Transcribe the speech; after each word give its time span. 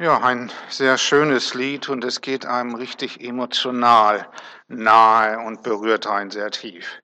Ja, 0.00 0.18
ein 0.22 0.50
sehr 0.70 0.96
schönes 0.96 1.52
Lied 1.52 1.90
und 1.90 2.04
es 2.04 2.22
geht 2.22 2.46
einem 2.46 2.74
richtig 2.74 3.20
emotional 3.20 4.26
nahe 4.66 5.38
und 5.40 5.62
berührt 5.62 6.06
einen 6.06 6.30
sehr 6.30 6.50
tief. 6.50 7.02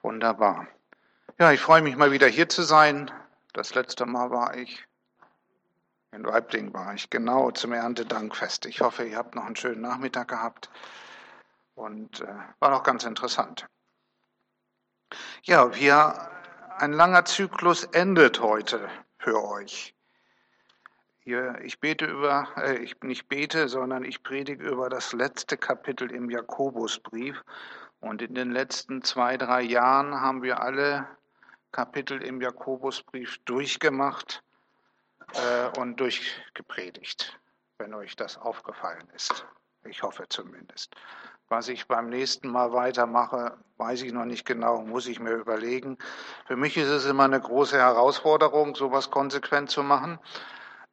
Wunderbar. 0.00 0.68
Ja, 1.40 1.50
ich 1.50 1.58
freue 1.58 1.82
mich 1.82 1.96
mal 1.96 2.12
wieder 2.12 2.28
hier 2.28 2.48
zu 2.48 2.62
sein. 2.62 3.10
Das 3.52 3.74
letzte 3.74 4.06
Mal 4.06 4.30
war 4.30 4.56
ich 4.56 4.86
in 6.12 6.24
Weibling 6.24 6.72
war 6.72 6.94
ich 6.94 7.10
genau 7.10 7.50
zum 7.50 7.72
Erntedankfest. 7.72 8.66
Ich 8.66 8.80
hoffe, 8.80 9.02
ihr 9.02 9.16
habt 9.16 9.34
noch 9.34 9.46
einen 9.46 9.56
schönen 9.56 9.80
Nachmittag 9.80 10.28
gehabt 10.28 10.70
und 11.74 12.20
äh, 12.20 12.28
war 12.60 12.70
noch 12.70 12.84
ganz 12.84 13.02
interessant. 13.02 13.66
Ja, 15.42 15.74
wir 15.74 16.30
ein 16.78 16.92
langer 16.92 17.24
Zyklus 17.24 17.82
endet 17.82 18.38
heute 18.38 18.88
für 19.18 19.42
euch. 19.42 19.93
Ich 21.26 21.80
bete 21.80 22.04
über, 22.04 22.48
äh, 22.56 22.76
ich 22.76 23.00
nicht 23.02 23.28
bete, 23.28 23.68
sondern 23.68 24.04
ich 24.04 24.22
predige 24.22 24.68
über 24.68 24.90
das 24.90 25.14
letzte 25.14 25.56
Kapitel 25.56 26.10
im 26.10 26.28
Jakobusbrief. 26.28 27.42
Und 28.00 28.20
in 28.20 28.34
den 28.34 28.50
letzten 28.50 29.00
zwei, 29.00 29.38
drei 29.38 29.62
Jahren 29.62 30.20
haben 30.20 30.42
wir 30.42 30.60
alle 30.60 31.08
Kapitel 31.72 32.22
im 32.22 32.42
Jakobusbrief 32.42 33.38
durchgemacht 33.46 34.42
äh, 35.32 35.78
und 35.78 35.98
durchgepredigt, 35.98 37.40
wenn 37.78 37.94
euch 37.94 38.16
das 38.16 38.36
aufgefallen 38.36 39.08
ist. 39.14 39.46
Ich 39.84 40.02
hoffe 40.02 40.24
zumindest. 40.28 40.94
Was 41.48 41.68
ich 41.68 41.88
beim 41.88 42.10
nächsten 42.10 42.48
Mal 42.48 42.72
weitermache, 42.74 43.56
weiß 43.78 44.02
ich 44.02 44.12
noch 44.12 44.26
nicht 44.26 44.44
genau, 44.44 44.82
muss 44.82 45.06
ich 45.06 45.20
mir 45.20 45.32
überlegen. 45.32 45.96
Für 46.46 46.56
mich 46.56 46.76
ist 46.76 46.88
es 46.88 47.06
immer 47.06 47.24
eine 47.24 47.40
große 47.40 47.78
Herausforderung, 47.78 48.74
sowas 48.74 49.10
konsequent 49.10 49.70
zu 49.70 49.82
machen. 49.82 50.18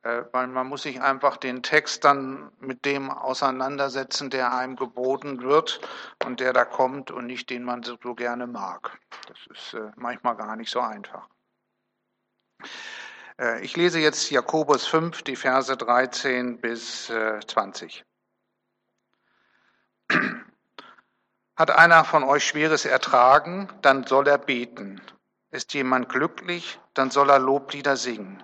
Äh, 0.03 0.23
weil 0.31 0.47
man 0.47 0.67
muss 0.67 0.81
sich 0.83 1.01
einfach 1.01 1.37
den 1.37 1.61
Text 1.61 2.03
dann 2.03 2.51
mit 2.59 2.85
dem 2.85 3.11
auseinandersetzen, 3.11 4.31
der 4.31 4.53
einem 4.53 4.75
geboten 4.75 5.41
wird 5.41 5.79
und 6.25 6.39
der 6.39 6.53
da 6.53 6.65
kommt 6.65 7.11
und 7.11 7.27
nicht 7.27 7.51
den 7.51 7.63
man 7.63 7.83
so 7.83 7.97
gerne 8.15 8.47
mag. 8.47 8.97
Das 9.27 9.37
ist 9.47 9.73
äh, 9.75 9.91
manchmal 9.95 10.35
gar 10.35 10.55
nicht 10.55 10.71
so 10.71 10.79
einfach. 10.79 11.27
Äh, 13.37 13.61
ich 13.61 13.77
lese 13.77 13.99
jetzt 13.99 14.31
Jakobus 14.31 14.87
5, 14.87 15.21
die 15.21 15.35
Verse 15.35 15.77
13 15.77 16.59
bis 16.59 17.05
20. 17.05 18.03
Hat 21.55 21.69
einer 21.69 22.05
von 22.05 22.23
euch 22.23 22.43
Schweres 22.47 22.85
ertragen, 22.85 23.69
dann 23.83 24.07
soll 24.07 24.27
er 24.27 24.39
beten. 24.39 24.99
Ist 25.51 25.75
jemand 25.75 26.09
glücklich, 26.09 26.79
dann 26.95 27.11
soll 27.11 27.29
er 27.29 27.37
Loblieder 27.37 27.97
singen. 27.97 28.41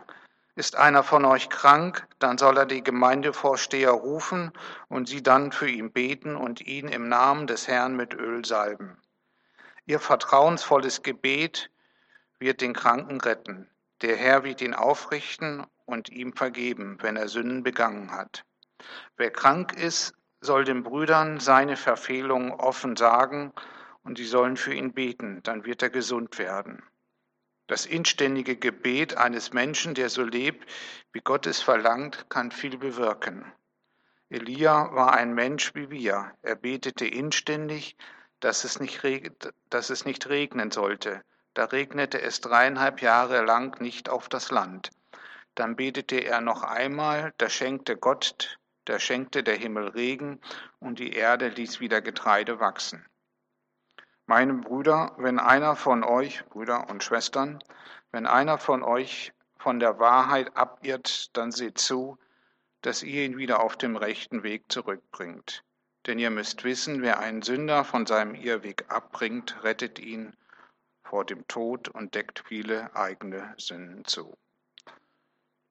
Ist 0.57 0.75
einer 0.75 1.03
von 1.03 1.23
euch 1.23 1.49
krank, 1.49 2.07
dann 2.17 2.39
soll 2.39 2.57
er 2.57 2.65
die 2.65 2.83
Gemeindevorsteher 2.83 3.91
rufen 3.91 4.51
und 4.89 5.07
sie 5.07 5.21
dann 5.21 5.51
für 5.51 5.69
ihn 5.69 5.91
beten 5.91 6.35
und 6.35 6.61
ihn 6.61 6.87
im 6.87 7.07
Namen 7.09 7.45
des 7.45 7.67
Herrn 7.67 7.95
mit 7.95 8.15
Öl 8.15 8.43
salben. 8.43 8.97
Ihr 9.85 9.99
vertrauensvolles 9.99 11.03
Gebet 11.03 11.69
wird 12.39 12.61
den 12.61 12.73
Kranken 12.73 13.21
retten. 13.21 13.69
Der 14.01 14.15
Herr 14.15 14.43
wird 14.45 14.63
ihn 14.63 14.73
aufrichten 14.73 15.63
und 15.85 16.09
ihm 16.09 16.33
vergeben, 16.33 16.97
wenn 17.01 17.17
er 17.17 17.27
Sünden 17.27 17.61
begangen 17.61 18.11
hat. 18.11 18.43
Wer 19.15 19.29
krank 19.29 19.73
ist, 19.73 20.15
soll 20.41 20.63
den 20.63 20.81
Brüdern 20.81 21.39
seine 21.39 21.77
Verfehlungen 21.77 22.51
offen 22.51 22.95
sagen 22.95 23.53
und 24.03 24.17
sie 24.17 24.25
sollen 24.25 24.57
für 24.57 24.73
ihn 24.73 24.93
beten, 24.93 25.43
dann 25.43 25.65
wird 25.65 25.83
er 25.83 25.91
gesund 25.91 26.39
werden. 26.39 26.81
Das 27.67 27.85
inständige 27.85 28.55
Gebet 28.55 29.17
eines 29.17 29.51
Menschen, 29.51 29.93
der 29.93 30.09
so 30.09 30.23
lebt, 30.23 30.69
wie 31.11 31.19
Gott 31.19 31.45
es 31.45 31.61
verlangt, 31.61 32.29
kann 32.29 32.51
viel 32.51 32.77
bewirken. 32.77 33.51
Elia 34.29 34.93
war 34.93 35.13
ein 35.13 35.33
Mensch 35.33 35.75
wie 35.75 35.89
wir. 35.89 36.33
Er 36.41 36.55
betete 36.55 37.05
inständig, 37.05 37.97
dass 38.39 38.63
es 38.63 38.79
nicht, 38.79 39.01
dass 39.69 39.89
es 39.89 40.05
nicht 40.05 40.27
regnen 40.29 40.71
sollte. 40.71 41.23
Da 41.53 41.65
regnete 41.65 42.21
es 42.21 42.39
dreieinhalb 42.41 43.01
Jahre 43.01 43.43
lang 43.43 43.81
nicht 43.81 44.09
auf 44.09 44.29
das 44.29 44.51
Land. 44.51 44.89
Dann 45.55 45.75
betete 45.75 46.17
er 46.17 46.39
noch 46.39 46.63
einmal, 46.63 47.33
da 47.37 47.49
schenkte 47.49 47.97
Gott, 47.97 48.59
da 48.85 48.99
schenkte 48.99 49.43
der 49.43 49.55
Himmel 49.55 49.87
Regen 49.87 50.39
und 50.79 50.99
die 50.99 51.13
Erde 51.13 51.49
ließ 51.49 51.79
wieder 51.79 51.99
Getreide 52.01 52.59
wachsen. 52.59 53.05
Meine 54.29 54.55
Brüder, 54.55 55.13
wenn 55.17 55.39
einer 55.39 55.77
von 55.77 56.03
euch, 56.03 56.45
Brüder 56.47 56.89
und 56.89 57.01
Schwestern, 57.01 57.63
wenn 58.11 58.25
einer 58.25 58.57
von 58.57 58.83
euch 58.83 59.31
von 59.57 59.79
der 59.79 59.99
Wahrheit 59.99 60.57
abirrt, 60.57 61.35
dann 61.37 61.53
seht 61.53 61.77
zu, 61.77 62.17
dass 62.81 63.03
ihr 63.03 63.23
ihn 63.23 63.37
wieder 63.37 63.61
auf 63.61 63.77
dem 63.77 63.95
rechten 63.95 64.43
Weg 64.43 64.69
zurückbringt. 64.69 65.63
Denn 66.05 66.19
ihr 66.19 66.29
müsst 66.29 66.65
wissen, 66.65 67.01
wer 67.01 67.19
einen 67.19 67.41
Sünder 67.41 67.85
von 67.85 68.05
seinem 68.05 68.35
Irrweg 68.35 68.83
abbringt, 68.89 69.63
rettet 69.63 69.97
ihn 69.97 70.35
vor 71.03 71.23
dem 71.23 71.47
Tod 71.47 71.87
und 71.87 72.13
deckt 72.13 72.43
viele 72.47 72.93
eigene 72.97 73.53
Sünden 73.57 74.03
zu. 74.03 74.37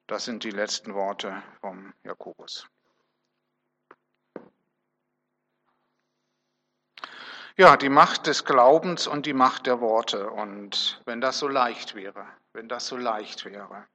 Das 0.06 0.24
sind 0.24 0.44
die 0.44 0.50
letzten 0.50 0.94
Worte 0.94 1.42
vom 1.60 1.92
Jakobus. 2.04 2.66
Ja, 7.58 7.78
die 7.78 7.88
Macht 7.88 8.26
des 8.26 8.44
Glaubens 8.44 9.06
und 9.06 9.24
die 9.24 9.32
Macht 9.32 9.66
der 9.66 9.80
Worte. 9.80 10.28
Und 10.28 11.00
wenn 11.06 11.22
das 11.22 11.38
so 11.38 11.48
leicht 11.48 11.94
wäre, 11.94 12.26
wenn 12.52 12.68
das 12.68 12.86
so 12.86 12.98
leicht 12.98 13.46
wäre. 13.46 13.86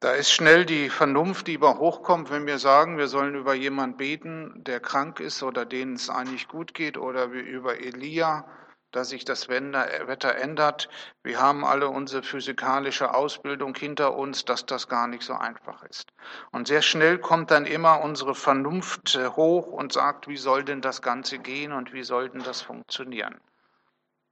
Da 0.00 0.12
ist 0.12 0.32
schnell 0.32 0.64
die 0.64 0.88
Vernunft, 0.88 1.46
die 1.46 1.52
über 1.52 1.76
hochkommt, 1.76 2.30
wenn 2.30 2.46
wir 2.46 2.58
sagen, 2.58 2.96
wir 2.96 3.06
sollen 3.06 3.34
über 3.34 3.52
jemanden 3.52 3.98
beten, 3.98 4.64
der 4.64 4.80
krank 4.80 5.20
ist 5.20 5.42
oder 5.42 5.66
denen 5.66 5.96
es 5.96 6.08
eigentlich 6.08 6.48
gut 6.48 6.72
geht, 6.72 6.96
oder 6.96 7.24
über 7.26 7.78
Elia, 7.78 8.48
dass 8.92 9.10
sich 9.10 9.24
das 9.24 9.48
Wetter 9.48 10.34
ändert. 10.36 10.88
Wir 11.22 11.40
haben 11.40 11.64
alle 11.64 11.88
unsere 11.88 12.22
physikalische 12.22 13.14
Ausbildung 13.14 13.74
hinter 13.74 14.16
uns, 14.16 14.44
dass 14.44 14.66
das 14.66 14.88
gar 14.88 15.06
nicht 15.06 15.22
so 15.22 15.34
einfach 15.34 15.82
ist. 15.84 16.12
Und 16.50 16.66
sehr 16.66 16.82
schnell 16.82 17.18
kommt 17.18 17.50
dann 17.50 17.66
immer 17.66 18.00
unsere 18.00 18.34
Vernunft 18.34 19.14
äh, 19.14 19.28
hoch 19.28 19.68
und 19.68 19.92
sagt, 19.92 20.28
wie 20.28 20.36
soll 20.36 20.64
denn 20.64 20.80
das 20.80 21.02
Ganze 21.02 21.38
gehen 21.38 21.72
und 21.72 21.92
wie 21.92 22.02
soll 22.02 22.28
denn 22.30 22.42
das 22.42 22.62
funktionieren? 22.62 23.40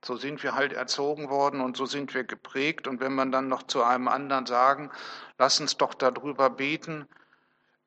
So 0.04 0.16
sind 0.16 0.42
wir 0.42 0.54
halt 0.54 0.72
erzogen 0.72 1.28
worden 1.28 1.60
und 1.60 1.76
so 1.76 1.86
sind 1.86 2.14
wir 2.14 2.24
geprägt. 2.24 2.86
Und 2.86 3.00
wenn 3.00 3.14
man 3.14 3.32
dann 3.32 3.48
noch 3.48 3.64
zu 3.64 3.82
einem 3.82 4.08
anderen 4.08 4.46
sagen, 4.46 4.90
lass 5.38 5.60
uns 5.60 5.76
doch 5.76 5.94
darüber 5.94 6.50
beten, 6.50 7.08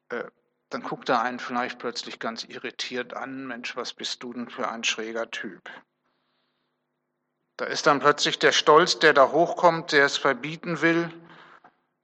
äh, 0.10 0.24
dann 0.70 0.84
guckt 0.84 1.10
er 1.10 1.22
einen 1.22 1.40
vielleicht 1.40 1.80
plötzlich 1.80 2.20
ganz 2.20 2.46
irritiert 2.46 3.14
an, 3.14 3.46
Mensch, 3.46 3.76
was 3.76 3.94
bist 3.94 4.24
du 4.24 4.34
denn 4.34 4.50
für 4.50 4.70
ein 4.70 4.86
schräger 4.86 5.30
Typ? 5.30 5.70
Da 7.58 7.66
ist 7.66 7.86
dann 7.88 8.00
plötzlich 8.00 8.40
der 8.40 8.52
Stolz, 8.52 9.00
der 9.00 9.14
da 9.14 9.32
hochkommt, 9.32 9.92
der 9.92 10.06
es 10.06 10.18
verbieten 10.18 10.82
will, 10.82 11.12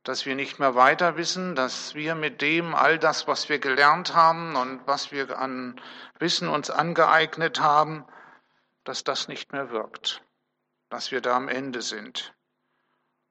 dass 0.04 0.26
wir 0.26 0.36
nicht 0.36 0.60
mehr 0.60 0.76
weiter 0.76 1.18
wissen, 1.18 1.56
dass 1.56 1.94
wir 1.94 2.16
mit 2.16 2.42
dem 2.42 2.76
all 2.76 2.98
das, 2.98 3.28
was 3.28 3.50
wir 3.50 3.60
gelernt 3.60 4.16
haben 4.16 4.56
und 4.56 4.86
was 4.88 5.12
wir 5.12 5.38
an 5.38 5.82
Wissen 6.20 6.48
uns 6.48 6.70
angeeignet 6.70 7.60
haben, 7.60 8.06
dass 8.86 9.04
das 9.04 9.28
nicht 9.28 9.52
mehr 9.52 9.70
wirkt, 9.72 10.24
dass 10.90 11.12
wir 11.12 11.20
da 11.20 11.36
am 11.36 11.50
Ende 11.50 11.82
sind. 11.82 12.34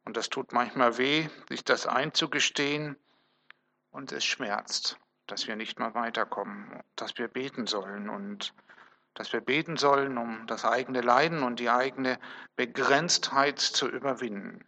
Und 0.05 0.19
das 0.19 0.29
tut 0.29 0.53
manchmal 0.53 0.99
weh, 0.99 1.29
sich 1.49 1.65
das 1.65 1.87
einzugestehen 1.87 2.97
und 3.91 4.13
es 4.13 4.25
schmerzt, 4.25 4.99
dass 5.27 5.47
wir 5.47 5.57
nicht 5.57 5.79
mehr 5.79 5.95
weiterkommen, 5.95 6.83
dass 6.95 7.17
wir 7.17 7.29
beten 7.29 7.67
sollen 7.67 8.11
und 8.11 8.53
dass 9.17 9.33
wir 9.33 9.41
beten 9.41 9.77
sollen, 9.77 10.19
um 10.19 10.47
das 10.47 10.65
eigene 10.65 11.01
Leiden 11.01 11.43
und 11.43 11.59
die 11.59 11.71
eigene 11.71 12.19
Begrenztheit 12.55 13.59
zu 13.59 13.89
überwinden. 13.89 14.65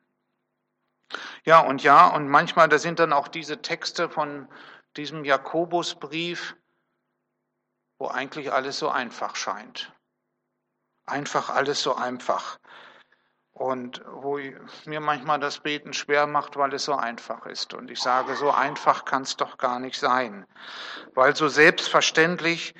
Ja, 1.44 1.60
und 1.60 1.82
ja, 1.82 2.09
und 2.09 2.28
manchmal, 2.28 2.69
da 2.69 2.78
sind 2.78 2.98
dann 2.98 3.12
auch 3.12 3.28
diese 3.28 3.62
Texte 3.62 4.10
von 4.10 4.48
diesem 4.96 5.25
Jakobusbrief, 5.25 6.56
wo 7.99 8.08
eigentlich 8.08 8.52
alles 8.52 8.78
so 8.78 8.88
einfach 8.88 9.37
scheint. 9.37 9.93
Einfach 11.06 11.50
alles 11.50 11.82
so 11.82 11.94
einfach. 11.94 12.58
Und 13.52 14.02
wo 14.06 14.38
mir 14.84 15.00
manchmal 15.00 15.40
das 15.40 15.58
Beten 15.58 15.93
schwer 15.93 16.26
macht, 16.26 16.56
weil 16.56 16.72
es 16.75 16.84
so 16.84 16.94
einfach 16.94 17.44
ist. 17.46 17.75
Und 17.75 17.90
ich 17.90 18.00
sage, 18.00 18.37
so 18.37 18.50
einfach 18.52 19.05
kann 19.05 19.22
es 19.22 19.37
doch 19.37 19.58
gar 19.58 19.81
nicht 19.81 19.99
sein. 19.99 20.46
Weil 21.14 21.34
so 21.34 21.49
selbstverständlich 21.49 22.75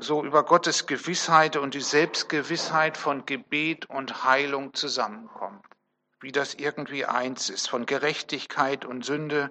so 0.00 0.24
über 0.24 0.44
Gottes 0.44 0.86
Gewissheit 0.86 1.56
und 1.56 1.74
die 1.74 1.80
Selbstgewissheit 1.80 2.96
von 2.96 3.26
Gebet 3.26 3.86
und 3.86 4.24
Heilung 4.24 4.74
zusammenkommt. 4.74 5.64
Wie 6.20 6.32
das 6.32 6.54
irgendwie 6.54 7.06
eins 7.06 7.48
ist, 7.50 7.68
von 7.68 7.86
Gerechtigkeit 7.86 8.84
und 8.84 9.04
Sünde, 9.04 9.50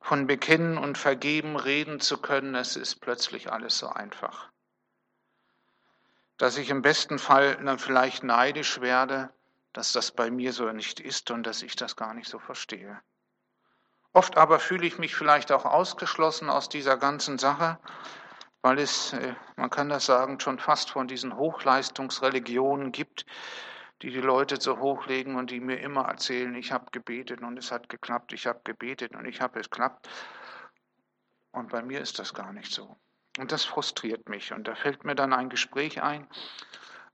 von 0.00 0.26
Bekennen 0.26 0.78
und 0.78 0.96
Vergeben 0.96 1.56
reden 1.56 2.00
zu 2.00 2.18
können, 2.18 2.54
es 2.54 2.76
ist 2.76 3.00
plötzlich 3.00 3.52
alles 3.52 3.78
so 3.78 3.88
einfach. 3.88 4.48
Dass 6.36 6.56
ich 6.56 6.70
im 6.70 6.82
besten 6.82 7.18
Fall 7.18 7.56
dann 7.56 7.78
vielleicht 7.78 8.22
neidisch 8.22 8.80
werde, 8.80 9.30
dass 9.72 9.92
das 9.92 10.12
bei 10.12 10.30
mir 10.30 10.52
so 10.52 10.70
nicht 10.72 11.00
ist 11.00 11.30
und 11.30 11.44
dass 11.44 11.62
ich 11.62 11.76
das 11.76 11.96
gar 11.96 12.14
nicht 12.14 12.28
so 12.28 12.38
verstehe. 12.38 13.00
Oft 14.12 14.36
aber 14.36 14.58
fühle 14.58 14.86
ich 14.86 14.98
mich 14.98 15.14
vielleicht 15.14 15.52
auch 15.52 15.64
ausgeschlossen 15.64 16.48
aus 16.48 16.68
dieser 16.68 16.96
ganzen 16.96 17.38
Sache, 17.38 17.78
weil 18.68 18.80
es, 18.80 19.14
äh, 19.14 19.34
man 19.56 19.70
kann 19.70 19.88
das 19.88 20.04
sagen, 20.04 20.40
schon 20.40 20.58
fast 20.58 20.90
von 20.90 21.08
diesen 21.08 21.38
Hochleistungsreligionen 21.38 22.92
gibt, 22.92 23.24
die 24.02 24.10
die 24.10 24.20
Leute 24.20 24.60
so 24.60 24.78
hochlegen 24.78 25.36
und 25.36 25.50
die 25.50 25.58
mir 25.58 25.80
immer 25.80 26.02
erzählen, 26.02 26.54
ich 26.54 26.70
habe 26.70 26.90
gebetet 26.92 27.40
und 27.40 27.56
es 27.56 27.72
hat 27.72 27.88
geklappt, 27.88 28.34
ich 28.34 28.46
habe 28.46 28.60
gebetet 28.64 29.16
und 29.16 29.24
ich 29.24 29.40
habe 29.40 29.58
es 29.58 29.70
geklappt. 29.70 30.10
Und 31.50 31.70
bei 31.70 31.80
mir 31.80 32.02
ist 32.02 32.18
das 32.18 32.34
gar 32.34 32.52
nicht 32.52 32.70
so. 32.70 32.94
Und 33.38 33.52
das 33.52 33.64
frustriert 33.64 34.28
mich. 34.28 34.52
Und 34.52 34.68
da 34.68 34.74
fällt 34.74 35.02
mir 35.02 35.14
dann 35.14 35.32
ein 35.32 35.48
Gespräch 35.48 36.02
ein, 36.02 36.28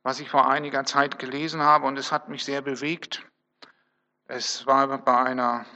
was 0.02 0.18
ich 0.18 0.28
vor 0.28 0.50
einiger 0.50 0.82
Zeit 0.82 1.20
gelesen 1.20 1.62
habe 1.62 1.86
und 1.86 1.96
es 2.00 2.10
hat 2.10 2.28
mich 2.28 2.44
sehr 2.44 2.62
bewegt. 2.62 3.24
Es 4.26 4.66
war 4.66 4.88
bei 4.98 5.18
einer, 5.18 5.66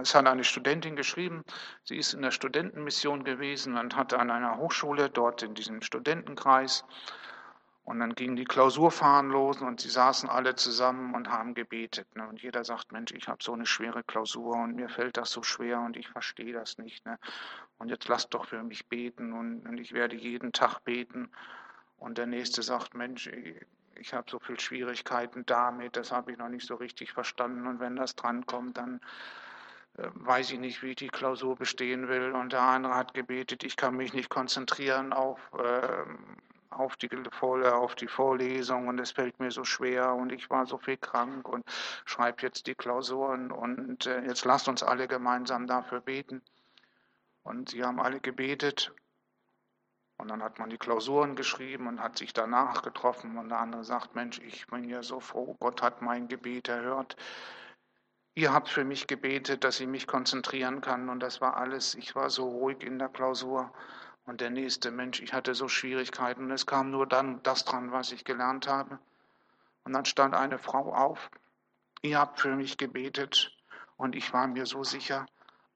es 0.00 0.14
hat 0.14 0.26
eine 0.26 0.44
Studentin 0.44 0.96
geschrieben, 0.96 1.44
sie 1.84 1.96
ist 1.96 2.14
in 2.14 2.22
der 2.22 2.30
Studentenmission 2.30 3.24
gewesen 3.24 3.76
und 3.76 3.96
hatte 3.96 4.18
an 4.18 4.30
einer 4.30 4.58
Hochschule 4.58 5.10
dort 5.10 5.42
in 5.42 5.54
diesem 5.54 5.82
Studentenkreis 5.82 6.84
und 7.86 8.00
dann 8.00 8.16
gingen 8.16 8.34
die 8.34 8.44
Klausurfahren 8.44 9.30
los 9.30 9.60
und 9.60 9.80
sie 9.80 9.88
saßen 9.88 10.28
alle 10.28 10.56
zusammen 10.56 11.14
und 11.14 11.30
haben 11.30 11.54
gebetet. 11.54 12.08
Ne? 12.16 12.26
Und 12.26 12.42
jeder 12.42 12.64
sagt, 12.64 12.90
Mensch, 12.90 13.12
ich 13.12 13.28
habe 13.28 13.44
so 13.44 13.52
eine 13.52 13.64
schwere 13.64 14.02
Klausur 14.02 14.56
und 14.56 14.74
mir 14.74 14.88
fällt 14.88 15.16
das 15.16 15.30
so 15.30 15.44
schwer 15.44 15.78
und 15.78 15.96
ich 15.96 16.08
verstehe 16.08 16.52
das 16.52 16.78
nicht. 16.78 17.06
Ne? 17.06 17.16
Und 17.78 17.88
jetzt 17.88 18.08
lasst 18.08 18.34
doch 18.34 18.46
für 18.46 18.64
mich 18.64 18.88
beten 18.88 19.32
und, 19.32 19.68
und 19.68 19.78
ich 19.78 19.92
werde 19.92 20.16
jeden 20.16 20.52
Tag 20.52 20.80
beten. 20.80 21.30
Und 21.96 22.18
der 22.18 22.26
nächste 22.26 22.60
sagt, 22.62 22.94
Mensch, 22.94 23.28
ich, 23.94 24.12
habe 24.12 24.28
so 24.28 24.40
viele 24.40 24.58
Schwierigkeiten 24.58 25.46
damit, 25.46 25.96
das 25.96 26.10
habe 26.10 26.32
ich 26.32 26.38
noch 26.38 26.48
nicht 26.48 26.66
so 26.66 26.74
richtig 26.74 27.12
verstanden. 27.12 27.68
Und 27.68 27.78
wenn 27.78 27.94
das 27.94 28.16
drankommt, 28.16 28.78
dann 28.78 29.00
weiß 29.96 30.52
ich 30.52 30.58
nicht, 30.58 30.82
wie 30.82 30.90
ich 30.90 30.96
die 30.96 31.08
Klausur 31.08 31.56
bestehen 31.56 32.08
will. 32.08 32.32
Und 32.32 32.52
der 32.52 32.62
andere 32.62 32.94
hat 32.94 33.14
gebetet, 33.14 33.64
ich 33.64 33.76
kann 33.76 33.96
mich 33.96 34.12
nicht 34.12 34.28
konzentrieren 34.28 35.12
auf... 35.12 35.38
Äh, 35.58 36.04
auf 36.70 36.96
die, 36.96 37.08
auf 37.40 37.94
die 37.94 38.08
Vorlesung 38.08 38.88
und 38.88 38.98
es 39.00 39.12
fällt 39.12 39.40
mir 39.40 39.50
so 39.50 39.64
schwer 39.64 40.14
und 40.14 40.30
ich 40.30 40.50
war 40.50 40.66
so 40.66 40.78
viel 40.78 40.96
krank 40.96 41.48
und 41.48 41.64
schreibe 42.04 42.42
jetzt 42.42 42.66
die 42.66 42.74
Klausuren 42.74 43.50
und 43.50 44.06
äh, 44.06 44.22
jetzt 44.22 44.44
lasst 44.44 44.68
uns 44.68 44.82
alle 44.82 45.08
gemeinsam 45.08 45.66
dafür 45.66 46.00
beten. 46.00 46.42
Und 47.42 47.70
sie 47.70 47.84
haben 47.84 48.00
alle 48.00 48.20
gebetet 48.20 48.92
und 50.18 50.28
dann 50.28 50.42
hat 50.42 50.58
man 50.58 50.70
die 50.70 50.78
Klausuren 50.78 51.36
geschrieben 51.36 51.86
und 51.86 52.00
hat 52.00 52.18
sich 52.18 52.32
danach 52.32 52.82
getroffen 52.82 53.38
und 53.38 53.50
der 53.50 53.60
andere 53.60 53.84
sagt, 53.84 54.14
Mensch, 54.14 54.40
ich 54.40 54.66
bin 54.66 54.84
ja 54.88 55.02
so 55.02 55.20
froh, 55.20 55.56
Gott 55.60 55.82
hat 55.82 56.02
mein 56.02 56.28
Gebet 56.28 56.68
erhört. 56.68 57.16
Ihr 58.38 58.52
habt 58.52 58.68
für 58.68 58.84
mich 58.84 59.06
gebetet, 59.06 59.64
dass 59.64 59.80
ich 59.80 59.86
mich 59.86 60.06
konzentrieren 60.06 60.82
kann 60.82 61.08
und 61.08 61.20
das 61.20 61.40
war 61.40 61.56
alles. 61.56 61.94
Ich 61.94 62.14
war 62.14 62.28
so 62.28 62.46
ruhig 62.46 62.82
in 62.82 62.98
der 62.98 63.08
Klausur. 63.08 63.72
Und 64.26 64.42
der 64.42 64.50
nächste 64.50 64.90
Mensch, 64.90 65.20
ich 65.22 65.32
hatte 65.32 65.54
so 65.54 65.68
Schwierigkeiten 65.68 66.44
und 66.44 66.50
es 66.50 66.66
kam 66.66 66.90
nur 66.90 67.06
dann 67.06 67.42
das 67.44 67.64
dran, 67.64 67.92
was 67.92 68.12
ich 68.12 68.24
gelernt 68.24 68.68
habe. 68.68 68.98
Und 69.84 69.94
dann 69.94 70.04
stand 70.04 70.34
eine 70.34 70.58
Frau 70.58 70.92
auf, 70.92 71.30
ihr 72.02 72.18
habt 72.18 72.38
für 72.38 72.54
mich 72.54 72.76
gebetet 72.76 73.56
und 73.96 74.14
ich 74.14 74.30
war 74.34 74.46
mir 74.48 74.66
so 74.66 74.84
sicher, 74.84 75.24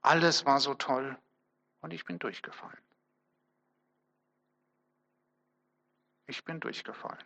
alles 0.02 0.44
war 0.44 0.60
so 0.60 0.74
toll 0.74 1.16
und 1.80 1.94
ich 1.94 2.04
bin 2.04 2.18
durchgefallen. 2.18 2.82
Ich 6.26 6.44
bin 6.44 6.60
durchgefallen. 6.60 7.24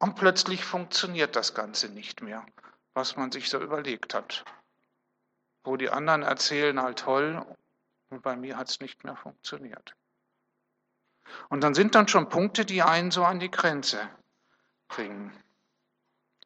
Und 0.00 0.16
plötzlich 0.16 0.64
funktioniert 0.64 1.36
das 1.36 1.54
Ganze 1.54 1.88
nicht 1.88 2.20
mehr, 2.20 2.44
was 2.96 3.16
man 3.16 3.30
sich 3.30 3.50
so 3.50 3.60
überlegt 3.60 4.14
hat. 4.14 4.44
Wo 5.62 5.76
die 5.76 5.90
anderen 5.90 6.22
erzählen, 6.22 6.78
all 6.78 6.94
toll, 6.94 7.44
und 8.08 8.22
bei 8.22 8.36
mir 8.36 8.56
hat 8.56 8.68
es 8.70 8.80
nicht 8.80 9.04
mehr 9.04 9.16
funktioniert. 9.16 9.94
Und 11.48 11.62
dann 11.62 11.74
sind 11.74 11.94
dann 11.94 12.08
schon 12.08 12.28
Punkte, 12.28 12.64
die 12.64 12.82
einen 12.82 13.10
so 13.10 13.24
an 13.24 13.38
die 13.38 13.50
Grenze 13.50 14.08
bringen. 14.88 15.32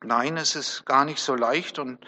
Nein, 0.03 0.37
es 0.37 0.57
ist 0.57 0.87
gar 0.87 1.05
nicht 1.05 1.21
so 1.21 1.35
leicht 1.35 1.79
und 1.79 2.05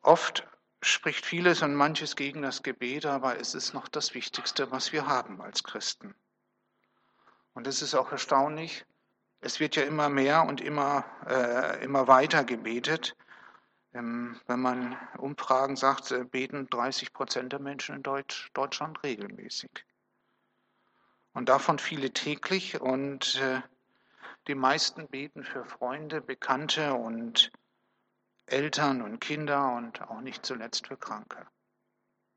oft 0.00 0.46
spricht 0.80 1.24
vieles 1.24 1.62
und 1.62 1.74
manches 1.74 2.16
gegen 2.16 2.42
das 2.42 2.62
Gebet, 2.62 3.06
aber 3.06 3.38
es 3.38 3.54
ist 3.54 3.74
noch 3.74 3.86
das 3.86 4.14
Wichtigste, 4.14 4.70
was 4.70 4.92
wir 4.92 5.06
haben 5.06 5.40
als 5.40 5.62
Christen. 5.62 6.14
Und 7.54 7.66
es 7.66 7.82
ist 7.82 7.94
auch 7.94 8.10
erstaunlich, 8.10 8.84
es 9.40 9.60
wird 9.60 9.76
ja 9.76 9.82
immer 9.82 10.08
mehr 10.08 10.44
und 10.44 10.60
immer, 10.60 11.04
äh, 11.26 11.84
immer 11.84 12.08
weiter 12.08 12.44
gebetet. 12.44 13.14
Ähm, 13.94 14.40
wenn 14.46 14.60
man 14.60 14.96
Umfragen 15.18 15.76
sagt, 15.76 16.10
äh, 16.12 16.24
beten 16.24 16.68
30 16.68 17.12
Prozent 17.12 17.52
der 17.52 17.60
Menschen 17.60 17.96
in 17.96 18.02
Deutsch, 18.02 18.50
Deutschland 18.54 19.02
regelmäßig. 19.02 19.84
Und 21.34 21.48
davon 21.48 21.78
viele 21.78 22.12
täglich 22.12 22.80
und 22.80 23.36
äh, 23.36 23.60
die 24.48 24.54
meisten 24.54 25.08
beten 25.08 25.44
für 25.44 25.64
Freunde, 25.64 26.20
Bekannte 26.20 26.94
und 26.94 27.52
Eltern 28.46 29.02
und 29.02 29.20
Kinder 29.20 29.72
und 29.72 30.02
auch 30.02 30.20
nicht 30.20 30.44
zuletzt 30.44 30.88
für 30.88 30.96
Kranke. 30.96 31.46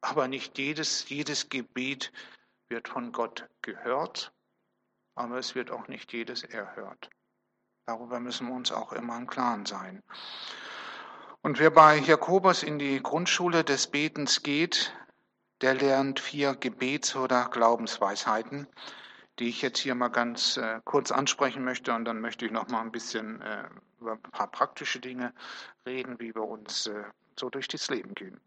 Aber 0.01 0.27
nicht 0.27 0.57
jedes, 0.57 1.09
jedes 1.09 1.49
Gebet 1.49 2.11
wird 2.69 2.87
von 2.87 3.11
Gott 3.11 3.49
gehört, 3.61 4.33
aber 5.15 5.39
es 5.39 5.55
wird 5.55 5.71
auch 5.71 5.87
nicht 5.87 6.13
jedes 6.13 6.43
erhört. 6.43 7.09
Darüber 7.85 8.19
müssen 8.19 8.47
wir 8.47 8.55
uns 8.55 8.71
auch 8.71 8.93
immer 8.93 9.17
im 9.17 9.27
Klaren 9.27 9.65
sein. 9.65 10.03
Und 11.45 11.59
wer 11.59 11.69
bei 11.69 11.97
Jakobus 11.97 12.63
in 12.63 12.79
die 12.79 13.03
Grundschule 13.03 13.63
des 13.63 13.85
Betens 13.85 14.41
geht, 14.41 14.91
der 15.61 15.75
lernt 15.75 16.19
vier 16.19 16.55
Gebets- 16.55 17.15
oder 17.15 17.49
Glaubensweisheiten, 17.49 18.65
die 19.37 19.49
ich 19.49 19.61
jetzt 19.61 19.77
hier 19.77 19.93
mal 19.93 20.07
ganz 20.07 20.57
äh, 20.57 20.81
kurz 20.85 21.11
ansprechen 21.11 21.63
möchte. 21.63 21.93
Und 21.93 22.05
dann 22.05 22.19
möchte 22.19 22.47
ich 22.47 22.51
noch 22.51 22.67
mal 22.69 22.81
ein 22.81 22.91
bisschen 22.91 23.43
äh, 23.43 23.69
über 24.01 24.13
ein 24.13 24.21
paar 24.23 24.49
praktische 24.49 24.99
Dinge 24.99 25.35
reden, 25.85 26.19
wie 26.19 26.33
wir 26.33 26.45
uns 26.45 26.87
äh, 26.87 27.03
so 27.39 27.51
durch 27.51 27.67
das 27.67 27.91
Leben 27.91 28.15
gehen. 28.15 28.41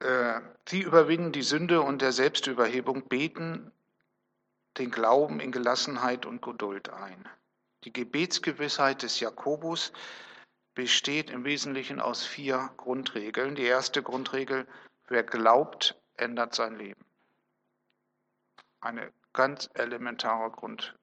Äh, 0.00 0.40
sie 0.68 0.80
überwinden 0.80 1.30
die 1.30 1.42
Sünde 1.42 1.82
und 1.82 2.02
der 2.02 2.10
Selbstüberhebung, 2.10 3.06
beten 3.06 3.70
den 4.76 4.90
Glauben 4.90 5.38
in 5.38 5.52
Gelassenheit 5.52 6.26
und 6.26 6.42
Geduld 6.42 6.88
ein. 6.88 7.28
Die 7.84 7.92
Gebetsgewissheit 7.92 9.02
des 9.02 9.20
Jakobus 9.20 9.92
besteht 10.74 11.30
im 11.30 11.44
Wesentlichen 11.44 12.00
aus 12.00 12.26
vier 12.26 12.70
Grundregeln. 12.76 13.54
Die 13.54 13.64
erste 13.64 14.02
Grundregel, 14.02 14.66
wer 15.08 15.22
glaubt, 15.22 15.98
ändert 16.16 16.54
sein 16.54 16.76
Leben. 16.76 17.04
Eine 18.80 19.12
ganz 19.32 19.70
elementare 19.74 20.50
Grund, 20.50 20.94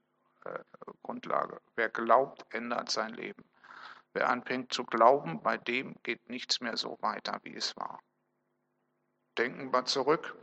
äh, 0.46 0.60
Grundlage. 1.02 1.62
Wer 1.76 1.90
glaubt, 1.90 2.46
ändert 2.54 2.92
sein 2.92 3.14
Leben. 3.14 3.44
Wer 4.14 4.30
anfängt 4.30 4.74
zu 4.74 4.84
glauben, 4.84 5.42
bei 5.42 5.58
dem 5.58 5.96
geht 6.04 6.30
nichts 6.30 6.60
mehr 6.62 6.78
so 6.78 6.98
weiter, 7.02 7.40
wie 7.44 7.56
es 7.56 7.76
war. 7.78 8.00
Denken 9.38 9.72
wir 9.72 9.86
zurück, 9.86 10.36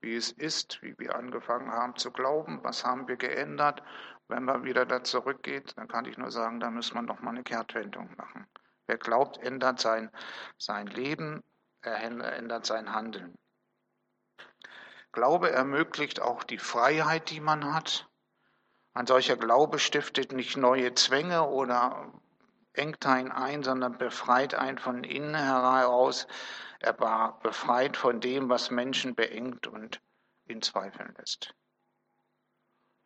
wie 0.00 0.14
es 0.14 0.32
ist, 0.32 0.82
wie 0.82 0.96
wir 0.98 1.14
angefangen 1.16 1.70
haben 1.72 1.96
zu 1.96 2.10
glauben, 2.10 2.62
was 2.62 2.84
haben 2.84 3.08
wir 3.08 3.16
geändert 3.16 3.82
wenn 4.32 4.44
man 4.44 4.64
wieder 4.64 4.86
da 4.86 5.04
zurückgeht, 5.04 5.76
dann 5.76 5.88
kann 5.88 6.06
ich 6.06 6.16
nur 6.16 6.30
sagen, 6.30 6.58
da 6.58 6.70
muss 6.70 6.94
man 6.94 7.04
noch 7.04 7.20
mal 7.20 7.30
eine 7.30 7.42
Kehrtwendung 7.42 8.10
machen. 8.16 8.46
Wer 8.86 8.96
glaubt, 8.96 9.38
ändert 9.38 9.78
sein, 9.78 10.10
sein 10.58 10.86
Leben, 10.86 11.44
er 11.82 12.00
ändert 12.00 12.64
sein 12.64 12.92
Handeln. 12.92 13.36
Glaube 15.12 15.50
ermöglicht 15.50 16.20
auch 16.20 16.42
die 16.42 16.58
Freiheit, 16.58 17.30
die 17.30 17.40
man 17.40 17.74
hat. 17.74 18.08
Ein 18.94 19.06
solcher 19.06 19.36
Glaube 19.36 19.78
stiftet 19.78 20.32
nicht 20.32 20.56
neue 20.56 20.94
Zwänge 20.94 21.48
oder 21.48 22.10
engt 22.72 23.04
einen 23.04 23.30
ein, 23.30 23.62
sondern 23.62 23.98
befreit 23.98 24.54
einen 24.54 24.78
von 24.78 25.04
innen 25.04 25.34
heraus. 25.34 26.26
Er 26.80 26.98
war 26.98 27.38
befreit 27.40 27.98
von 27.98 28.20
dem, 28.20 28.48
was 28.48 28.70
Menschen 28.70 29.14
beengt 29.14 29.66
und 29.66 30.00
in 30.46 30.62
Zweifeln 30.62 31.14
lässt. 31.18 31.54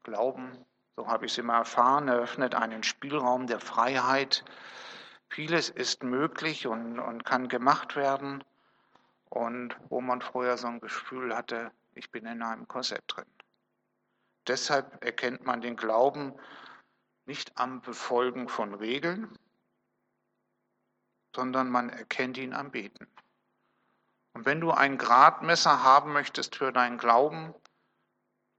Glauben 0.04 0.64
so 0.97 1.07
habe 1.09 1.26
ich 1.26 1.33
es 1.33 1.38
immer 1.38 1.57
erfahren, 1.57 2.09
eröffnet 2.09 2.55
einen 2.55 2.83
Spielraum 2.83 3.47
der 3.47 3.61
Freiheit. 3.61 4.45
Vieles 5.29 5.69
ist 5.69 6.03
möglich 6.03 6.67
und, 6.67 6.99
und 6.99 7.25
kann 7.25 7.49
gemacht 7.49 7.97
werden. 7.97 8.43
Und 9.29 9.76
wo 9.91 10.00
man 10.00 10.23
vorher 10.23 10.57
so 10.57 10.69
ein 10.69 10.81
Gefühl 10.81 11.37
hatte, 11.37 11.71
ich 11.95 12.11
bin 12.11 12.25
in 12.26 12.43
einem 12.43 12.67
Korsett 12.67 13.05
drin. 13.09 13.26
Deshalb 14.47 15.05
erkennt 15.05 15.45
man 15.45 15.61
den 15.61 15.76
Glauben 15.76 16.33
nicht 17.26 17.59
am 17.59 17.83
Befolgen 17.83 18.49
von 18.49 18.73
Regeln, 18.75 19.37
sondern 21.35 21.69
man 21.69 21.91
erkennt 21.91 22.38
ihn 22.38 22.55
am 22.55 22.71
Beten. 22.71 23.07
Und 24.33 24.47
wenn 24.47 24.61
du 24.61 24.71
ein 24.71 24.97
Gradmesser 24.97 25.83
haben 25.83 26.12
möchtest 26.12 26.57
für 26.57 26.73
deinen 26.73 26.99
Glauben, 26.99 27.55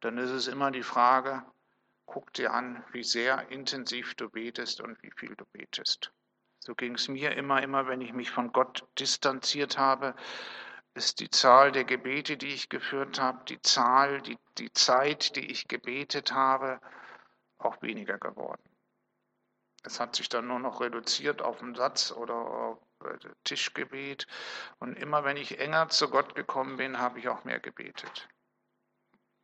dann 0.02 0.18
ist 0.18 0.32
es 0.32 0.48
immer 0.48 0.70
die 0.70 0.84
Frage, 0.84 1.44
Guck 2.08 2.34
dir 2.34 2.54
an, 2.54 2.84
wie 2.92 3.04
sehr 3.04 3.50
intensiv 3.50 4.16
du 4.16 4.30
betest 4.30 4.82
und 4.82 5.02
wie 5.04 5.12
viel 5.12 5.36
du 5.36 5.46
betest. 5.54 6.12
So 6.60 6.74
ging 6.74 6.96
es 6.96 7.08
mir 7.08 7.34
immer, 7.36 7.62
immer, 7.62 7.88
wenn 7.88 8.02
ich 8.02 8.14
mich 8.14 8.32
von 8.32 8.52
Gott 8.52 8.88
distanziert 8.98 9.78
habe, 9.78 10.16
ist 10.96 11.20
die 11.20 11.30
Zahl 11.30 11.72
der 11.72 11.84
Gebete, 11.84 12.38
die 12.38 12.48
ich 12.48 12.70
geführt 12.70 13.20
habe, 13.20 13.46
die 13.46 13.62
Zahl, 13.62 14.22
die, 14.22 14.40
die 14.58 14.74
Zeit, 14.74 15.36
die 15.36 15.52
ich 15.52 15.68
gebetet 15.68 16.32
habe, 16.32 16.82
auch 17.60 17.82
weniger 17.82 18.18
geworden. 18.18 18.64
Es 19.84 20.00
hat 20.00 20.16
sich 20.16 20.28
dann 20.28 20.48
nur 20.48 20.60
noch 20.60 20.82
reduziert 20.82 21.42
auf 21.42 21.62
einen 21.62 21.76
Satz 21.76 22.12
oder 22.12 22.80
äh, 23.04 23.18
Tischgebet. 23.44 24.28
Und 24.80 24.98
immer 24.98 25.24
wenn 25.24 25.38
ich 25.38 25.60
enger 25.60 25.90
zu 25.90 26.10
Gott 26.10 26.36
gekommen 26.36 26.78
bin, 26.78 27.00
habe 27.00 27.20
ich 27.20 27.30
auch 27.30 27.44
mehr 27.44 27.60
gebetet. 27.60 28.28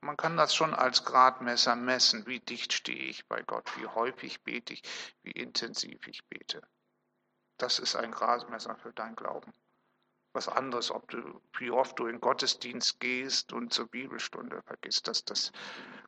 Man 0.03 0.17
kann 0.17 0.37
das 0.37 0.53
schon 0.53 0.73
als 0.73 1.05
Gradmesser 1.05 1.75
messen, 1.75 2.25
wie 2.27 2.39
dicht 2.39 2.73
stehe 2.73 3.09
ich 3.09 3.27
bei 3.27 3.41
Gott, 3.41 3.77
wie 3.77 3.87
häufig 3.87 4.43
bete 4.43 4.73
ich, 4.73 4.83
wie 5.23 5.31
intensiv 5.31 6.07
ich 6.07 6.25
bete. 6.27 6.61
Das 7.57 7.79
ist 7.79 7.95
ein 7.95 8.11
Gradmesser 8.11 8.75
für 8.75 8.93
dein 8.93 9.15
Glauben 9.15 9.53
was 10.33 10.47
anderes, 10.47 10.91
ob 10.91 11.09
du, 11.09 11.41
wie 11.57 11.71
oft 11.71 11.97
du 11.99 12.07
in 12.07 12.19
Gottesdienst 12.19 12.99
gehst 12.99 13.53
und 13.53 13.71
zur 13.71 13.87
Bibelstunde 13.87 14.61
vergisst 14.63 15.07
das. 15.07 15.23
Das 15.23 15.51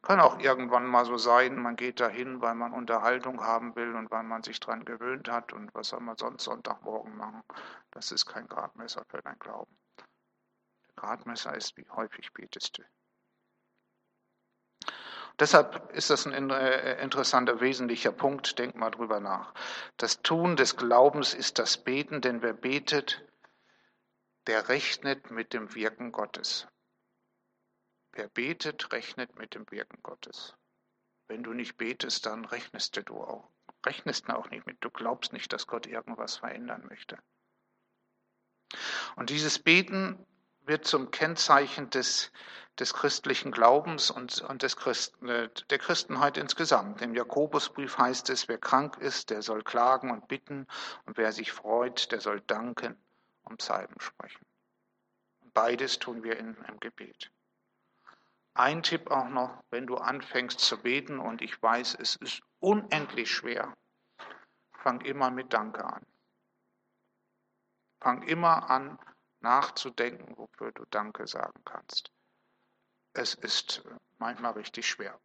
kann 0.02 0.20
auch 0.20 0.40
irgendwann 0.40 0.86
mal 0.88 1.06
so 1.06 1.18
sein. 1.18 1.62
Man 1.62 1.76
geht 1.76 2.00
dahin, 2.00 2.42
weil 2.42 2.56
man 2.56 2.74
Unterhaltung 2.74 3.42
haben 3.42 3.76
will 3.76 3.96
und 3.96 4.10
weil 4.12 4.24
man 4.24 4.44
sich 4.44 4.60
daran 4.60 4.84
gewöhnt 4.84 5.30
hat 5.30 5.54
und 5.54 5.74
was 5.74 5.90
soll 5.90 6.02
man 6.02 6.18
sonst 6.18 6.44
Sonntagmorgen 6.44 7.16
machen. 7.16 7.44
Das 7.92 8.12
ist 8.12 8.26
kein 8.26 8.48
Gradmesser 8.48 9.06
für 9.10 9.22
dein 9.22 9.38
Glauben. 9.40 9.78
Der 9.98 10.96
Gradmesser 10.96 11.56
ist, 11.56 11.78
wie 11.78 11.88
häufig 11.90 12.34
betest 12.34 12.80
du. 12.80 12.84
Deshalb 15.40 15.92
ist 15.94 16.10
das 16.10 16.26
ein 16.26 16.50
äh, 16.50 17.02
interessanter, 17.02 17.60
wesentlicher 17.60 18.12
Punkt. 18.12 18.58
Denk 18.58 18.76
mal 18.76 18.92
drüber 18.92 19.20
nach. 19.20 19.54
Das 19.98 20.22
Tun 20.22 20.56
des 20.56 20.78
Glaubens 20.78 21.34
ist 21.34 21.60
das 21.60 21.78
Beten, 21.78 22.22
denn 22.22 22.42
wer 22.42 22.54
betet, 22.54 23.26
der 24.48 24.70
rechnet 24.70 25.32
mit 25.32 25.54
dem 25.54 25.76
Wirken 25.76 26.12
Gottes. 26.12 26.68
Wer 28.14 28.30
betet, 28.30 28.94
rechnet 28.94 29.38
mit 29.38 29.56
dem 29.56 29.70
Wirken 29.72 30.02
Gottes. 30.04 30.56
Wenn 31.28 31.44
du 31.44 31.54
nicht 31.54 31.76
betest, 31.76 32.26
dann 32.26 32.46
rechnest 32.46 32.98
du 33.10 33.18
auch, 33.18 33.50
rechnest 33.86 34.30
auch 34.30 34.50
nicht 34.52 34.66
mit. 34.66 34.78
Du 34.80 34.90
glaubst 34.90 35.34
nicht, 35.34 35.52
dass 35.52 35.68
Gott 35.68 35.86
irgendwas 35.86 36.38
verändern 36.38 36.86
möchte. 36.88 37.18
Und 39.16 39.30
dieses 39.30 39.60
Beten 39.60 40.26
wird 40.68 40.86
zum 40.86 41.12
Kennzeichen 41.12 41.90
des, 41.90 42.32
des 42.80 42.94
christlichen 42.94 43.52
Glaubens 43.52 44.12
und, 44.12 44.42
und 44.42 44.64
des 44.64 44.76
Christen, 44.76 45.30
äh, 45.30 45.50
der 45.70 45.80
Christenheit 45.80 46.38
insgesamt. 46.38 47.02
Im 47.02 47.14
Jakobusbrief 47.14 47.98
heißt 47.98 48.30
es, 48.30 48.48
wer 48.48 48.58
krank 48.58 48.98
ist, 48.98 49.30
der 49.30 49.42
soll 49.42 49.64
klagen 49.64 50.12
und 50.12 50.28
bitten, 50.28 50.68
und 51.06 51.18
wer 51.18 51.32
sich 51.32 51.52
freut, 51.52 52.12
der 52.12 52.22
soll 52.22 52.42
danken 52.42 52.98
und 53.44 53.58
Psalmen 53.58 54.00
sprechen. 54.00 54.46
Beides 55.54 56.00
tun 56.00 56.24
wir 56.24 56.38
in, 56.38 56.56
im 56.68 56.80
Gebet. 56.80 57.32
Ein 58.54 58.84
Tipp 58.84 59.12
auch 59.12 59.30
noch, 59.30 59.64
wenn 59.70 59.86
du 59.86 59.98
anfängst 59.98 60.60
zu 60.60 60.78
beten 60.78 61.20
und 61.20 61.42
ich 61.42 61.62
weiß, 61.62 61.98
es 62.00 62.16
ist 62.16 62.42
unendlich 62.60 63.30
schwer, 63.30 63.74
fang 64.80 65.02
immer 65.02 65.30
mit 65.30 65.52
Danke 65.52 65.84
an. 65.84 66.06
Fang 68.00 68.22
immer 68.24 68.70
an, 68.70 68.98
nachzudenken, 69.46 70.36
wofür 70.38 70.72
du 70.72 70.86
Danke 70.90 71.28
sagen 71.28 71.62
kannst. 71.66 72.12
Es 73.14 73.36
ist 73.36 73.84
manchmal 74.18 74.54
richtig 74.54 74.90
schwer, 74.90 75.20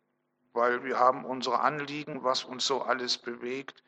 weil 0.53 0.85
wir 0.85 0.99
haben 0.99 1.25
unsere 1.25 1.61
Anliegen, 1.61 2.23
was 2.23 2.45
uns 2.45 2.67
so 2.67 2.83
alles 2.83 3.17
bewegt. 3.17 3.83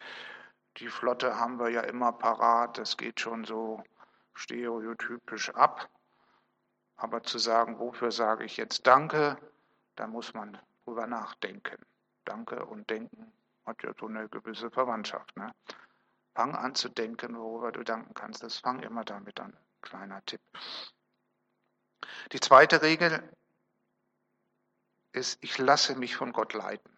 Die 0.79 0.89
Flotte 0.89 1.39
haben 1.39 1.59
wir 1.59 1.69
ja 1.69 1.83
immer 1.83 2.13
parat, 2.13 2.79
das 2.79 2.97
geht 2.97 3.21
schon 3.21 3.45
so 3.45 3.85
stereotypisch 4.33 5.51
ab. 5.51 5.91
Aber 6.97 7.23
zu 7.23 7.39
sagen, 7.39 7.79
wofür 7.79 8.11
sage 8.11 8.45
ich 8.45 8.57
jetzt 8.57 8.87
Danke, 8.87 9.37
da 9.97 10.07
muss 10.07 10.33
man 10.33 10.59
drüber 10.85 11.07
nachdenken. 11.07 11.77
Danke 12.25 12.65
und 12.65 12.89
Denken 12.89 13.33
hat 13.67 13.83
ja 13.83 13.93
so 14.01 14.07
eine 14.07 14.29
gewisse 14.31 14.71
Verwandtschaft. 14.71 15.37
Ne? 15.37 15.53
Fang 16.35 16.55
an 16.55 16.75
zu 16.75 16.89
denken, 16.89 17.37
worüber 17.37 17.71
du 17.71 17.83
danken 17.83 18.15
kannst. 18.15 18.43
Das 18.43 18.59
fang 18.59 18.81
immer 18.81 19.05
damit 19.05 19.39
an. 19.39 19.55
Kleiner 19.83 20.25
Tipp. 20.25 20.41
Die 22.33 22.41
zweite 22.41 22.83
Regel 22.83 23.23
ist, 25.13 25.43
ich 25.43 25.59
lasse 25.59 25.95
mich 25.97 26.17
von 26.17 26.33
Gott 26.33 26.55
leiten. 26.55 26.91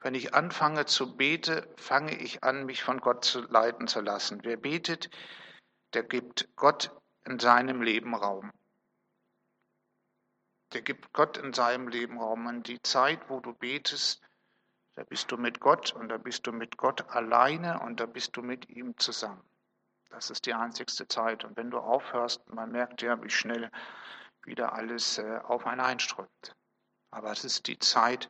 Wenn 0.00 0.14
ich 0.14 0.34
anfange 0.34 0.86
zu 0.86 1.16
beten, 1.16 1.66
fange 1.76 2.16
ich 2.16 2.42
an, 2.42 2.64
mich 2.64 2.82
von 2.82 3.00
Gott 3.00 3.24
zu 3.24 3.40
leiten 3.42 3.88
zu 3.88 4.00
lassen. 4.00 4.40
Wer 4.44 4.56
betet, 4.56 5.10
der 5.92 6.04
gibt 6.04 6.48
Gott 6.56 6.90
in 7.24 7.38
seinem 7.38 7.82
Leben 7.82 8.14
Raum. 8.14 8.52
Der 10.72 10.82
gibt 10.82 11.12
Gott 11.12 11.38
in 11.38 11.52
seinem 11.52 11.88
Leben 11.88 12.18
Raum. 12.18 12.46
Und 12.46 12.68
die 12.68 12.80
Zeit, 12.82 13.28
wo 13.28 13.40
du 13.40 13.52
betest, 13.52 14.22
da 14.94 15.04
bist 15.04 15.30
du 15.30 15.36
mit 15.36 15.60
Gott 15.60 15.92
und 15.92 16.08
da 16.08 16.18
bist 16.18 16.46
du 16.46 16.52
mit 16.52 16.76
Gott 16.76 17.10
alleine 17.10 17.80
und 17.80 18.00
da 18.00 18.06
bist 18.06 18.36
du 18.36 18.42
mit 18.42 18.68
ihm 18.68 18.96
zusammen. 18.98 19.42
Das 20.10 20.30
ist 20.30 20.46
die 20.46 20.54
einzigste 20.54 21.08
Zeit. 21.08 21.44
Und 21.44 21.56
wenn 21.56 21.70
du 21.70 21.78
aufhörst, 21.78 22.48
man 22.48 22.70
merkt 22.70 23.02
ja, 23.02 23.22
wie 23.22 23.30
schnell 23.30 23.70
wieder 24.44 24.72
alles 24.72 25.18
äh, 25.18 25.40
auf 25.44 25.66
einen 25.66 25.80
einströmt. 25.80 26.56
Aber 27.10 27.30
es 27.32 27.44
ist 27.44 27.66
die 27.66 27.78
Zeit, 27.78 28.28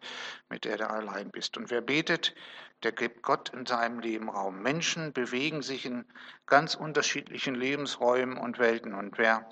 mit 0.49 0.64
der 0.64 0.78
du 0.78 0.88
allein 0.88 1.30
bist. 1.30 1.56
Und 1.56 1.71
wer 1.71 1.80
betet, 1.80 2.35
der 2.83 2.92
gibt 2.92 3.23
Gott 3.23 3.49
in 3.50 3.66
seinem 3.66 4.00
Leben 4.00 4.28
Raum. 4.28 4.62
Menschen 4.62 5.12
bewegen 5.12 5.62
sich 5.62 5.87
in 5.87 6.04
ganz 6.47 6.75
unterschiedlichen 6.75 7.54
Lebensräumen 7.54 8.37
und 8.38 8.59
Welten. 8.59 8.95
Und 8.95 9.18
wer, 9.18 9.49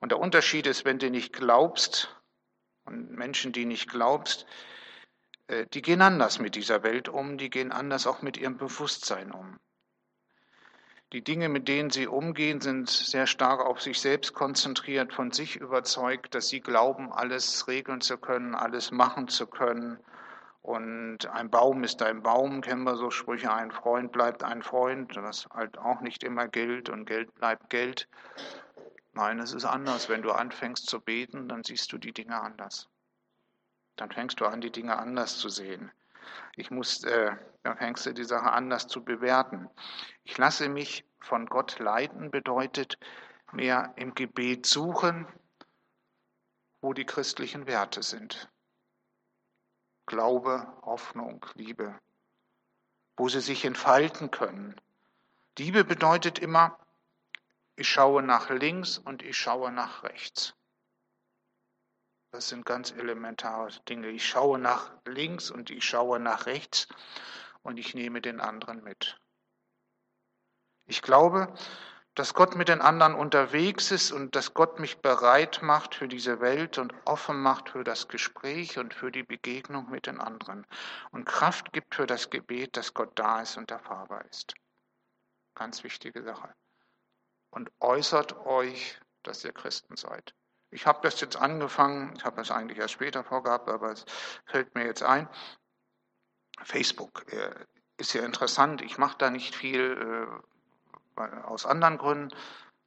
und 0.00 0.10
der 0.10 0.18
Unterschied 0.18 0.66
ist, 0.66 0.84
wenn 0.84 0.98
du 0.98 1.10
nicht 1.10 1.32
glaubst, 1.32 2.14
und 2.84 3.12
Menschen, 3.12 3.52
die 3.52 3.64
nicht 3.64 3.88
glaubst, 3.88 4.46
äh, 5.46 5.66
die 5.72 5.82
gehen 5.82 6.02
anders 6.02 6.38
mit 6.38 6.54
dieser 6.54 6.82
Welt 6.82 7.08
um, 7.08 7.38
die 7.38 7.50
gehen 7.50 7.72
anders 7.72 8.06
auch 8.06 8.22
mit 8.22 8.36
ihrem 8.36 8.58
Bewusstsein 8.58 9.32
um. 9.32 9.58
Die 11.14 11.22
Dinge, 11.22 11.48
mit 11.48 11.68
denen 11.68 11.90
sie 11.90 12.08
umgehen, 12.08 12.60
sind 12.60 12.90
sehr 12.90 13.28
stark 13.28 13.60
auf 13.60 13.80
sich 13.80 14.00
selbst 14.00 14.34
konzentriert, 14.34 15.12
von 15.12 15.30
sich 15.30 15.54
überzeugt, 15.54 16.34
dass 16.34 16.48
sie 16.48 16.60
glauben, 16.60 17.12
alles 17.12 17.68
regeln 17.68 18.00
zu 18.00 18.18
können, 18.18 18.56
alles 18.56 18.90
machen 18.90 19.28
zu 19.28 19.46
können. 19.46 20.00
Und 20.60 21.26
ein 21.30 21.50
Baum 21.50 21.84
ist 21.84 22.02
ein 22.02 22.24
Baum, 22.24 22.62
kennen 22.62 22.82
wir 22.82 22.96
so 22.96 23.12
Sprüche, 23.12 23.54
ein 23.54 23.70
Freund 23.70 24.10
bleibt 24.10 24.42
ein 24.42 24.64
Freund, 24.64 25.14
was 25.14 25.46
halt 25.54 25.78
auch 25.78 26.00
nicht 26.00 26.24
immer 26.24 26.48
gilt 26.48 26.88
und 26.88 27.04
Geld 27.04 27.32
bleibt 27.36 27.70
Geld. 27.70 28.08
Nein, 29.12 29.38
es 29.38 29.52
ist 29.52 29.66
anders. 29.66 30.08
Wenn 30.08 30.22
du 30.22 30.32
anfängst 30.32 30.90
zu 30.90 31.00
beten, 31.00 31.48
dann 31.48 31.62
siehst 31.62 31.92
du 31.92 31.98
die 31.98 32.12
Dinge 32.12 32.42
anders. 32.42 32.88
Dann 33.94 34.10
fängst 34.10 34.40
du 34.40 34.46
an, 34.46 34.60
die 34.60 34.72
Dinge 34.72 34.98
anders 34.98 35.38
zu 35.38 35.48
sehen. 35.48 35.92
Ich 36.56 36.70
muss, 36.70 37.04
äh, 37.04 37.36
dann 37.62 37.76
fängst 37.76 38.06
du 38.06 38.12
die 38.12 38.24
Sache 38.24 38.52
anders 38.52 38.86
zu 38.86 39.04
bewerten. 39.04 39.68
Ich 40.22 40.36
lasse 40.38 40.68
mich 40.68 41.04
von 41.20 41.46
Gott 41.46 41.78
leiten, 41.78 42.30
bedeutet 42.30 42.98
mehr 43.52 43.92
im 43.96 44.14
Gebet 44.14 44.66
suchen, 44.66 45.26
wo 46.80 46.92
die 46.92 47.06
christlichen 47.06 47.66
Werte 47.66 48.02
sind. 48.02 48.50
Glaube, 50.06 50.66
Hoffnung, 50.82 51.46
Liebe, 51.54 51.98
wo 53.16 53.28
sie 53.28 53.40
sich 53.40 53.64
entfalten 53.64 54.30
können. 54.30 54.78
Liebe 55.58 55.84
bedeutet 55.84 56.38
immer, 56.38 56.78
ich 57.76 57.88
schaue 57.88 58.22
nach 58.22 58.50
links 58.50 58.98
und 58.98 59.22
ich 59.22 59.36
schaue 59.36 59.72
nach 59.72 60.02
rechts. 60.02 60.54
Das 62.34 62.48
sind 62.48 62.66
ganz 62.66 62.90
elementare 62.90 63.70
Dinge. 63.88 64.08
Ich 64.08 64.26
schaue 64.26 64.58
nach 64.58 64.90
links 65.04 65.52
und 65.52 65.70
ich 65.70 65.84
schaue 65.84 66.18
nach 66.18 66.46
rechts 66.46 66.88
und 67.62 67.78
ich 67.78 67.94
nehme 67.94 68.20
den 68.20 68.40
anderen 68.40 68.82
mit. 68.82 69.20
Ich 70.84 71.00
glaube, 71.00 71.54
dass 72.16 72.34
Gott 72.34 72.56
mit 72.56 72.66
den 72.66 72.80
anderen 72.80 73.14
unterwegs 73.14 73.92
ist 73.92 74.10
und 74.10 74.34
dass 74.34 74.52
Gott 74.52 74.80
mich 74.80 74.98
bereit 74.98 75.60
macht 75.62 75.94
für 75.94 76.08
diese 76.08 76.40
Welt 76.40 76.76
und 76.76 76.92
offen 77.04 77.40
macht 77.40 77.70
für 77.70 77.84
das 77.84 78.08
Gespräch 78.08 78.78
und 78.78 78.94
für 78.94 79.12
die 79.12 79.22
Begegnung 79.22 79.88
mit 79.88 80.08
den 80.08 80.20
anderen 80.20 80.66
und 81.12 81.26
Kraft 81.26 81.72
gibt 81.72 81.94
für 81.94 82.08
das 82.08 82.30
Gebet, 82.30 82.76
dass 82.76 82.94
Gott 82.94 83.12
da 83.14 83.42
ist 83.42 83.56
und 83.56 83.70
erfahrbar 83.70 84.24
ist. 84.24 84.54
Ganz 85.54 85.84
wichtige 85.84 86.24
Sache. 86.24 86.52
Und 87.50 87.70
äußert 87.78 88.44
euch, 88.44 89.00
dass 89.22 89.44
ihr 89.44 89.52
Christen 89.52 89.96
seid. 89.96 90.34
Ich 90.74 90.86
habe 90.86 90.98
das 91.02 91.20
jetzt 91.20 91.36
angefangen, 91.36 92.12
ich 92.16 92.24
habe 92.24 92.34
das 92.34 92.50
eigentlich 92.50 92.78
erst 92.78 92.94
später 92.94 93.22
vorgehabt, 93.22 93.68
aber 93.68 93.92
es 93.92 94.04
fällt 94.44 94.74
mir 94.74 94.84
jetzt 94.84 95.04
ein. 95.04 95.28
Facebook 96.64 97.32
äh, 97.32 97.54
ist 97.96 98.12
ja 98.12 98.24
interessant. 98.24 98.82
Ich 98.82 98.98
mache 98.98 99.16
da 99.16 99.30
nicht 99.30 99.54
viel 99.54 100.28
äh, 101.16 101.22
aus 101.44 101.64
anderen 101.64 101.96
Gründen, 101.96 102.36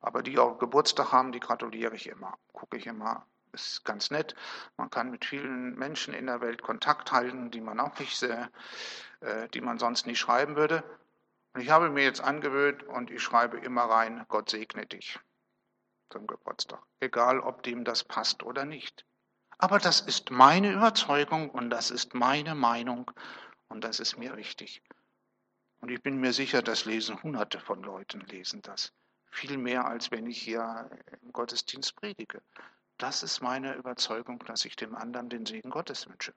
aber 0.02 0.22
die 0.22 0.38
auch 0.38 0.60
Geburtstag 0.60 1.14
haben, 1.14 1.32
die 1.32 1.40
gratuliere 1.40 1.96
ich 1.96 2.08
immer. 2.08 2.38
Gucke 2.52 2.76
ich 2.76 2.88
immer. 2.88 3.26
Ist 3.54 3.86
ganz 3.86 4.12
nett. 4.12 4.36
Man 4.76 4.90
kann 4.90 5.10
mit 5.10 5.24
vielen 5.24 5.74
Menschen 5.78 6.14
in 6.14 6.26
der 6.26 6.42
Welt 6.42 6.62
Kontakt 6.62 7.14
halten, 7.14 7.52
die 7.52 7.62
man 7.62 7.80
auch 7.80 7.98
nicht, 8.00 8.22
äh, 8.22 9.48
die 9.54 9.62
man 9.62 9.80
sonst 9.80 10.06
nicht 10.06 10.20
schreiben 10.20 10.58
würde. 10.58 10.84
Und 11.54 11.62
ich 11.62 11.70
habe 11.70 11.90
mir 11.90 12.04
jetzt 12.04 12.20
angewöhnt 12.20 12.84
und 12.84 13.12
ich 13.12 13.24
schreibe 13.24 13.58
immer 13.58 13.84
rein, 13.84 14.26
Gott 14.28 14.50
segne 14.50 14.86
dich 14.86 15.22
zum 16.10 16.28
Geburtstag. 16.28 16.82
Egal, 17.00 17.40
ob 17.40 17.64
dem 17.64 17.84
das 17.84 18.04
passt 18.04 18.44
oder 18.44 18.66
nicht. 18.66 19.06
Aber 19.58 19.80
das 19.80 20.02
ist 20.02 20.30
meine 20.30 20.72
Überzeugung 20.72 21.50
und 21.50 21.70
das 21.70 21.90
ist 21.90 22.14
meine 22.14 22.54
Meinung 22.54 23.12
und 23.70 23.84
das 23.84 24.00
ist 24.00 24.18
mir 24.18 24.38
wichtig. 24.38 24.84
Und 25.80 25.90
ich 25.90 26.02
bin 26.02 26.18
mir 26.18 26.34
sicher, 26.34 26.62
das 26.62 26.86
lesen 26.86 27.22
Hunderte 27.24 27.60
von 27.60 27.82
Leuten, 27.84 28.22
lesen 28.22 28.62
das. 28.62 28.94
Viel 29.30 29.58
mehr, 29.58 29.86
als 29.86 30.12
wenn 30.12 30.28
ich 30.28 30.42
hier 30.42 30.90
im 31.22 31.32
Gottesdienst 31.32 31.96
predige. 31.96 32.42
Das 32.98 33.22
ist 33.22 33.42
meine 33.42 33.76
Überzeugung, 33.76 34.40
dass 34.40 34.66
ich 34.66 34.76
dem 34.76 34.96
anderen 34.96 35.30
den 35.30 35.46
Segen 35.46 35.70
Gottes 35.70 36.08
wünsche. 36.08 36.34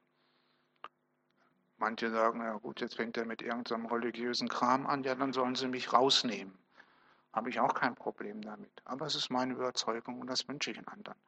Manche 1.78 2.10
sagen, 2.10 2.42
ja 2.42 2.58
gut, 2.58 2.82
jetzt 2.82 2.96
fängt 2.96 3.16
er 3.16 3.24
mit 3.24 3.40
irgendeinem 3.40 3.86
religiösen 3.86 4.48
Kram 4.48 4.86
an, 4.86 5.02
ja, 5.02 5.14
dann 5.14 5.32
sollen 5.32 5.54
sie 5.54 5.68
mich 5.68 5.94
rausnehmen. 5.94 6.58
Habe 7.32 7.50
ich 7.50 7.60
auch 7.60 7.74
kein 7.74 7.94
Problem 7.94 8.42
damit. 8.42 8.72
Aber 8.84 9.06
es 9.06 9.14
ist 9.14 9.30
meine 9.30 9.54
Überzeugung 9.54 10.20
und 10.20 10.26
das 10.26 10.48
wünsche 10.48 10.70
ich 10.70 10.76
den 10.76 10.88
anderen. 10.88 11.18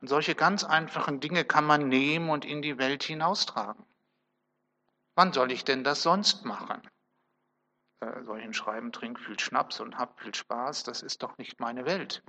Und 0.00 0.08
solche 0.08 0.34
ganz 0.34 0.64
einfachen 0.64 1.20
Dinge 1.20 1.44
kann 1.44 1.64
man 1.64 1.88
nehmen 1.88 2.30
und 2.30 2.44
in 2.44 2.62
die 2.62 2.78
Welt 2.78 3.02
hinaustragen. 3.02 3.84
Wann 5.14 5.32
soll 5.32 5.50
ich 5.52 5.64
denn 5.64 5.84
das 5.84 6.02
sonst 6.02 6.44
machen? 6.44 6.82
Äh, 8.00 8.22
soll 8.24 8.38
ich 8.38 8.44
hinschreiben, 8.44 8.92
trink 8.92 9.18
viel 9.18 9.38
Schnaps 9.40 9.80
und 9.80 9.96
hab 9.96 10.20
viel 10.20 10.34
Spaß? 10.34 10.82
Das 10.82 11.02
ist 11.02 11.22
doch 11.22 11.38
nicht 11.38 11.60
meine 11.60 11.86
Welt. 11.86 12.22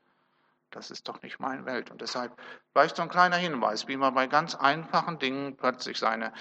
Das 0.72 0.92
ist 0.92 1.08
doch 1.08 1.22
nicht 1.22 1.40
meine 1.40 1.66
Welt. 1.66 1.92
Und 1.92 2.02
deshalb 2.02 2.40
vielleicht 2.72 2.96
so 2.96 3.02
ein 3.02 3.10
kleiner 3.10 3.38
Hinweis, 3.38 3.88
wie 3.88 3.98
man 3.98 4.14
bei 4.14 4.28
ganz 4.28 4.56
einfachen 4.56 5.20
Dingen 5.20 5.58
plötzlich 5.58 5.98
seine 5.98 6.34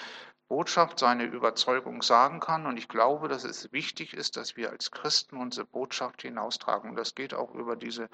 Botschaft, 0.49 0.99
seine 0.99 1.25
Überzeugung 1.25 2.03
sagen 2.03 2.41
kann. 2.41 2.67
Und 2.67 2.76
ich 2.76 2.88
glaube, 2.88 3.29
dass 3.29 3.45
es 3.45 3.73
wichtig 3.73 4.15
ist, 4.15 4.37
dass 4.37 4.57
wir 4.57 4.71
als 4.71 4.91
Christen 4.91 5.37
unsere 5.37 5.67
Botschaft 5.67 6.23
hinaustragen. 6.23 6.91
Und 6.91 6.97
das 6.97 7.15
geht 7.15 7.35
auch 7.35 7.55
über 7.55 7.76
diese 7.76 8.09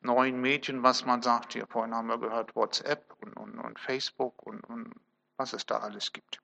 neuen 0.00 0.40
Medien, 0.40 0.82
was 0.82 1.04
man 1.04 1.22
sagt. 1.22 1.54
Hier 1.54 1.66
vorhin 1.66 1.94
haben 1.94 2.08
wir 2.08 2.18
gehört, 2.18 2.54
WhatsApp 2.54 3.14
und, 3.20 3.34
und, 3.34 3.58
und 3.58 3.78
Facebook 3.78 4.42
und, 4.42 4.60
und 4.64 4.92
was 5.36 5.52
es 5.52 5.64
da 5.66 5.78
alles 5.78 6.12
gibt. 6.12 6.40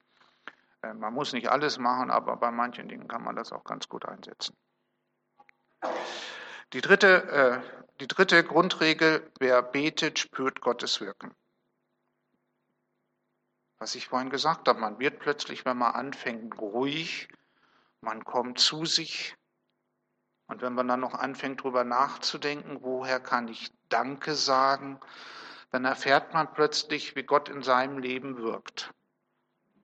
Äh, 0.82 0.94
man 0.94 1.12
muss 1.12 1.32
nicht 1.32 1.48
alles 1.48 1.78
machen, 1.78 2.10
aber 2.10 2.36
bei 2.36 2.50
manchen 2.50 2.88
Dingen 2.88 3.08
kann 3.08 3.22
man 3.22 3.36
das 3.36 3.52
auch 3.52 3.64
ganz 3.64 3.88
gut 3.88 4.06
einsetzen. 4.06 4.56
Die 6.72 6.80
dritte, 6.80 7.62
äh, 7.62 7.86
die 8.00 8.08
dritte 8.08 8.42
Grundregel, 8.42 9.30
wer 9.38 9.62
betet, 9.62 10.18
spürt 10.18 10.60
Gottes 10.60 11.00
Wirken. 11.00 11.34
Was 13.78 13.94
ich 13.94 14.08
vorhin 14.08 14.30
gesagt 14.30 14.68
habe, 14.68 14.80
man 14.80 14.98
wird 14.98 15.18
plötzlich, 15.18 15.64
wenn 15.64 15.76
man 15.76 15.94
anfängt, 15.94 16.58
ruhig, 16.58 17.28
man 18.00 18.24
kommt 18.24 18.58
zu 18.58 18.84
sich. 18.86 19.36
Und 20.46 20.62
wenn 20.62 20.74
man 20.74 20.88
dann 20.88 21.00
noch 21.00 21.14
anfängt, 21.14 21.60
darüber 21.60 21.84
nachzudenken, 21.84 22.82
woher 22.82 23.20
kann 23.20 23.48
ich 23.48 23.72
Danke 23.88 24.34
sagen, 24.34 25.00
dann 25.70 25.84
erfährt 25.84 26.32
man 26.32 26.52
plötzlich, 26.52 27.16
wie 27.16 27.24
Gott 27.24 27.48
in 27.48 27.62
seinem 27.62 27.98
Leben 27.98 28.38
wirkt. 28.38 28.92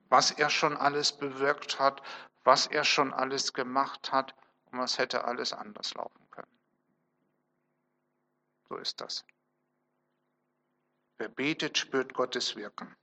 Was 0.09 0.31
er 0.31 0.49
schon 0.49 0.75
alles 0.77 1.11
bewirkt 1.11 1.79
hat, 1.79 2.01
was 2.43 2.67
er 2.67 2.83
schon 2.83 3.13
alles 3.13 3.53
gemacht 3.53 4.11
hat 4.11 4.33
und 4.65 4.79
was 4.79 4.97
hätte 4.97 5.25
alles 5.25 5.53
anders 5.53 5.93
laufen 5.93 6.29
können. 6.31 6.59
So 8.69 8.77
ist 8.77 9.01
das. 9.01 9.25
Wer 11.17 11.29
betet, 11.29 11.77
spürt 11.77 12.13
Gottes 12.13 12.55
Wirken. 12.55 12.95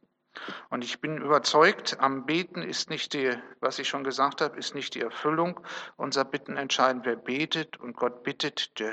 Und 0.69 0.85
ich 0.85 1.01
bin 1.01 1.19
überzeugt, 1.19 1.99
am 2.01 2.25
Beten 2.25 2.63
ist 2.63 2.89
nicht 2.89 3.13
die, 3.13 3.37
was 3.61 3.79
ich 3.79 3.89
schon 3.89 4.05
gesagt 4.05 4.41
habe, 4.41 4.59
ist 4.59 4.75
nicht 4.75 4.95
die 4.95 5.01
Erfüllung 5.01 5.61
unserer 5.97 6.25
Bitten 6.25 6.57
entscheidend. 6.57 7.05
Wer 7.05 7.17
betet 7.17 7.79
und 7.79 7.95
Gott 7.97 8.23
bittet, 8.23 8.79
der, 8.79 8.93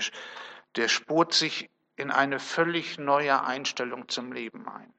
der 0.76 0.88
spurt 0.88 1.34
sich 1.34 1.70
in 1.96 2.12
eine 2.12 2.40
völlig 2.40 2.98
neue 2.98 3.44
Einstellung 3.44 4.08
zum 4.10 4.32
Leben 4.32 4.68
ein. 4.68 4.94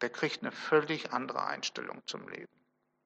Der 0.00 0.10
kriegt 0.10 0.42
eine 0.42 0.52
völlig 0.52 1.12
andere 1.12 1.46
Einstellung 1.46 2.02
zum 2.06 2.28
Leben. 2.28 2.61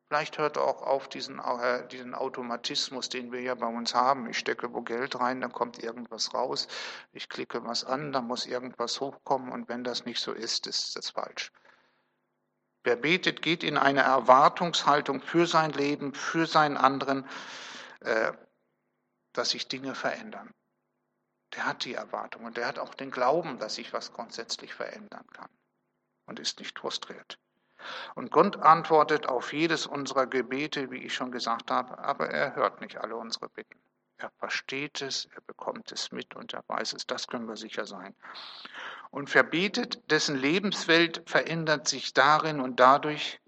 Vielleicht 0.09 0.39
hört 0.39 0.57
er 0.57 0.63
auch 0.63 0.83
auf 0.83 1.09
diesen, 1.09 1.41
äh, 1.41 1.87
diesen 1.89 2.15
Automatismus, 2.15 3.09
den 3.09 3.33
wir 3.33 3.41
ja 3.41 3.57
bei 3.57 3.67
uns 3.67 3.93
haben. 3.93 4.29
Ich 4.31 4.39
stecke 4.39 4.73
wo 4.73 4.83
Geld 4.83 5.19
rein, 5.19 5.41
dann 5.41 5.53
kommt 5.53 5.83
irgendwas 5.83 6.33
raus. 6.33 6.69
Ich 7.13 7.29
klicke 7.29 7.65
was 7.65 7.83
an, 7.83 8.13
dann 8.13 8.27
muss 8.27 8.47
irgendwas 8.47 9.01
hochkommen 9.01 9.51
und 9.51 9.69
wenn 9.69 9.83
das 9.83 10.05
nicht 10.05 10.21
so 10.21 10.33
ist, 10.33 10.69
ist 10.69 10.95
das 10.95 11.11
falsch. 11.11 11.51
Wer 12.85 12.95
betet, 12.95 13.43
geht 13.43 13.65
in 13.65 13.77
eine 13.77 14.03
Erwartungshaltung 14.03 15.23
für 15.23 15.49
sein 15.49 15.73
Leben, 15.73 16.15
für 16.15 16.47
seinen 16.47 16.77
anderen, 16.77 17.29
äh, 17.99 18.33
dass 19.33 19.51
sich 19.51 19.67
Dinge 19.67 19.97
verändern. 19.97 20.55
Der 21.55 21.67
hat 21.67 21.85
die 21.85 21.95
Erwartung 21.95 22.45
und 22.45 22.57
der 22.57 22.69
hat 22.69 22.79
auch 22.79 22.95
den 22.95 23.11
Glauben, 23.11 23.59
dass 23.59 23.75
sich 23.75 23.93
was 23.93 24.13
grundsätzlich 24.13 24.73
verändern 24.73 25.27
kann 25.33 25.51
und 26.27 26.39
ist 26.39 26.61
nicht 26.61 26.79
frustriert. 26.79 27.41
Und 28.15 28.31
Gott 28.31 28.57
antwortet 28.57 29.29
auf 29.29 29.53
jedes 29.53 29.87
unserer 29.87 30.27
Gebete, 30.27 30.91
wie 30.91 31.05
ich 31.05 31.15
schon 31.15 31.31
gesagt 31.31 31.71
habe, 31.71 31.99
aber 31.99 32.31
er 32.31 32.55
hört 32.55 32.81
nicht 32.81 32.99
alle 32.99 33.17
unsere 33.17 33.49
Bitten. 33.49 33.79
Er 34.19 34.31
versteht 34.39 35.03
es, 35.03 35.27
er 35.35 35.43
bekommt 35.43 35.93
es 35.93 36.11
mit 36.11 36.35
und 36.35 36.55
er 36.55 36.65
weiß 36.67 36.95
es, 36.95 37.07
das 37.07 37.27
können 37.27 37.49
wir 37.49 37.57
sicher 37.57 37.87
sein. 37.87 38.15
Und 39.11 39.29
verbetet, 39.29 40.11
dessen 40.11 40.37
Lebenswelt 40.37 41.23
verändert 41.29 41.87
sich 41.87 42.15
darin 42.15 42.61
und 42.61 42.81
dadurch, 42.81 43.41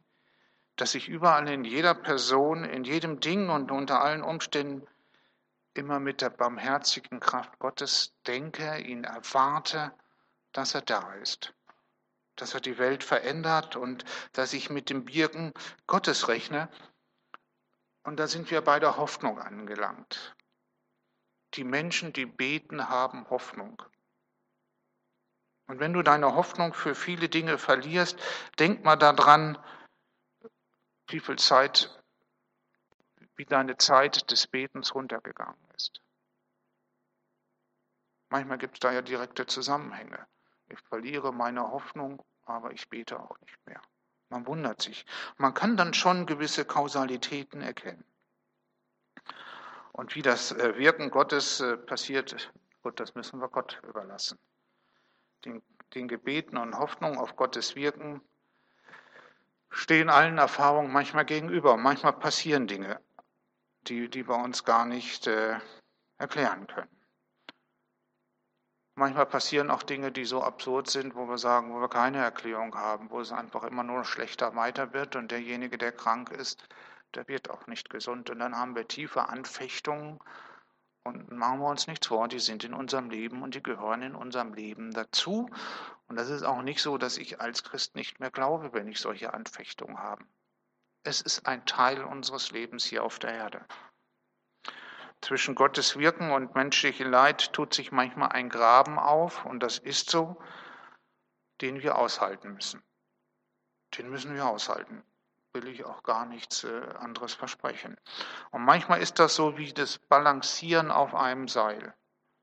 dass 0.77 0.95
ich 0.95 1.09
überall 1.09 1.49
in 1.49 1.65
jeder 1.65 1.95
Person, 1.95 2.65
in 2.65 2.85
jedem 2.85 3.21
Ding 3.21 3.49
und 3.49 3.71
unter 3.71 4.01
allen 4.03 4.23
Umständen 4.23 4.87
immer 5.75 6.01
mit 6.01 6.21
der 6.21 6.31
barmherzigen 6.31 7.21
Kraft 7.21 7.59
Gottes 7.59 8.13
denke, 8.27 8.79
ihn 8.79 9.05
erwarte, 9.05 9.93
dass 10.53 10.75
er 10.75 10.83
da 10.83 11.15
ist 11.15 11.55
dass 12.41 12.55
er 12.55 12.61
die 12.61 12.79
Welt 12.79 13.05
verändert 13.05 13.77
und 13.77 14.05
dass 14.33 14.53
ich 14.53 14.71
mit 14.71 14.91
dem 14.91 15.05
Birken 15.05 15.53
Gottes 15.87 16.29
rechne. 16.29 16.69
Und 18.03 18.19
da 18.19 18.27
sind 18.27 18.51
wir 18.51 18.61
bei 18.63 18.81
der 18.81 18.97
Hoffnung 18.97 19.39
angelangt. 19.39 20.35
Die 21.55 21.65
Menschen, 21.65 22.13
die 22.13 22.27
beten, 22.27 22.89
haben 22.89 23.29
Hoffnung. 23.31 23.83
Und 25.67 25.81
wenn 25.81 25.93
du 25.93 26.03
deine 26.03 26.35
Hoffnung 26.35 26.73
für 26.73 26.95
viele 26.95 27.29
Dinge 27.29 27.59
verlierst, 27.59 28.19
denk 28.59 28.85
mal 28.85 28.97
daran, 28.97 29.59
wie 31.09 31.21
viel 31.21 31.37
Zeit, 31.37 31.91
wie 33.37 33.45
deine 33.45 33.77
Zeit 33.77 34.31
des 34.31 34.47
Betens 34.47 34.95
runtergegangen 34.95 35.63
ist. 35.77 36.01
Manchmal 38.31 38.59
gibt 38.59 38.75
es 38.75 38.81
da 38.81 38.93
ja 38.93 39.03
direkte 39.03 39.47
Zusammenhänge. 39.47 40.27
Ich 40.69 40.81
verliere 40.81 41.33
meine 41.33 41.71
Hoffnung, 41.71 42.23
aber 42.49 42.73
ich 42.73 42.89
bete 42.89 43.19
auch 43.21 43.39
nicht 43.41 43.67
mehr. 43.67 43.81
Man 44.31 44.47
wundert 44.47 44.83
sich. 44.83 45.07
Man 45.37 45.55
kann 45.55 45.77
dann 45.77 45.95
schon 45.95 46.27
gewisse 46.27 46.65
Kausalitäten 46.65 47.61
erkennen. 47.61 48.05
Und 49.93 50.15
wie 50.15 50.23
das 50.23 50.53
äh, 50.53 50.77
Wirken 50.77 51.11
Gottes 51.11 51.61
äh, 51.61 51.77
passiert, 51.77 52.53
gut, 52.83 53.01
das 53.01 53.15
müssen 53.15 53.41
wir 53.41 53.49
Gott 53.49 53.81
überlassen. 53.89 54.39
Den, 55.45 55.63
den 55.95 56.09
Gebeten 56.09 56.57
und 56.57 56.79
Hoffnungen 56.79 57.19
auf 57.19 57.37
Gottes 57.37 57.75
Wirken 57.75 58.21
stehen 59.71 60.11
allen 60.11 60.39
Erfahrungen 60.39 60.93
manchmal 60.93 61.25
gegenüber. 61.25 61.77
Manchmal 61.77 62.13
passieren 62.13 62.67
Dinge, 62.67 63.01
die, 63.83 64.09
die 64.09 64.29
wir 64.29 64.37
uns 64.37 64.65
gar 64.65 64.85
nicht 64.85 65.27
äh, 65.27 65.59
erklären 66.19 66.67
können. 66.67 66.98
Manchmal 68.99 69.27
passieren 69.27 69.71
auch 69.71 69.85
Dinge, 69.85 70.11
die 70.11 70.25
so 70.25 70.43
absurd 70.43 70.91
sind, 70.91 71.15
wo 71.15 71.29
wir 71.29 71.39
sagen, 71.39 71.73
wo 71.73 71.81
wir 71.81 71.89
keine 71.89 72.19
Erklärung 72.19 72.75
haben, 72.75 73.11
wo 73.11 73.21
es 73.21 73.31
einfach 73.31 73.63
immer 73.63 73.85
nur 73.85 74.05
schlechter 74.05 74.57
weiter 74.57 74.93
wird 74.93 75.15
und 75.15 75.31
derjenige, 75.31 75.79
der 75.79 75.93
krank 75.93 76.31
ist, 76.31 76.67
der 77.15 77.29
wird 77.29 77.49
auch 77.49 77.69
nicht 77.69 77.91
gesund. 77.91 78.29
Und 78.29 78.41
dann 78.41 78.57
haben 78.57 78.75
wir 78.75 78.89
tiefe 78.89 79.29
Anfechtungen 79.29 80.19
und 81.05 81.31
machen 81.31 81.61
wir 81.61 81.69
uns 81.69 81.87
nichts 81.87 82.09
vor, 82.09 82.27
die 82.27 82.41
sind 82.41 82.65
in 82.65 82.75
unserem 82.75 83.09
Leben 83.09 83.43
und 83.43 83.55
die 83.55 83.63
gehören 83.63 84.03
in 84.03 84.17
unserem 84.17 84.53
Leben 84.53 84.91
dazu. 84.91 85.49
Und 86.09 86.17
das 86.17 86.29
ist 86.29 86.43
auch 86.43 86.63
nicht 86.63 86.83
so, 86.83 86.99
dass 86.99 87.19
ich 87.19 87.41
als 87.41 87.63
Christ 87.63 87.95
nicht 87.95 88.19
mehr 88.19 88.33
glaube, 88.33 88.73
wenn 88.73 88.89
ich 88.89 88.99
solche 88.99 89.33
Anfechtungen 89.33 89.99
habe. 89.99 90.25
Es 91.05 91.21
ist 91.21 91.47
ein 91.47 91.65
Teil 91.67 92.03
unseres 92.03 92.51
Lebens 92.51 92.85
hier 92.85 93.05
auf 93.05 93.21
der 93.21 93.33
Erde. 93.33 93.65
Zwischen 95.21 95.55
Gottes 95.55 95.97
Wirken 95.99 96.31
und 96.31 96.55
menschlichem 96.55 97.11
Leid 97.11 97.53
tut 97.53 97.75
sich 97.75 97.91
manchmal 97.93 98.31
ein 98.31 98.49
Graben 98.49 98.99
auf, 98.99 99.45
und 99.45 99.61
das 99.63 99.79
ist 99.79 100.11
so, 100.11 100.41
den 101.61 101.83
wir 101.83 101.97
aushalten 101.97 102.55
müssen. 102.55 102.83
Den 103.97 104.11
müssen 104.11 104.35
wir 104.35 104.47
aushalten. 104.47 105.03
Will 105.55 105.67
ich 105.69 105.85
auch 105.85 106.03
gar 106.03 106.25
nichts 106.27 106.65
äh, 106.65 106.83
anderes 106.99 107.35
versprechen. 107.35 107.97
Und 108.51 108.63
manchmal 108.65 109.01
ist 109.01 109.19
das 109.19 109.35
so 109.35 109.57
wie 109.57 109.73
das 109.73 109.99
Balancieren 109.99 110.91
auf 110.91 111.15
einem 111.15 111.49
Seil, 111.49 111.95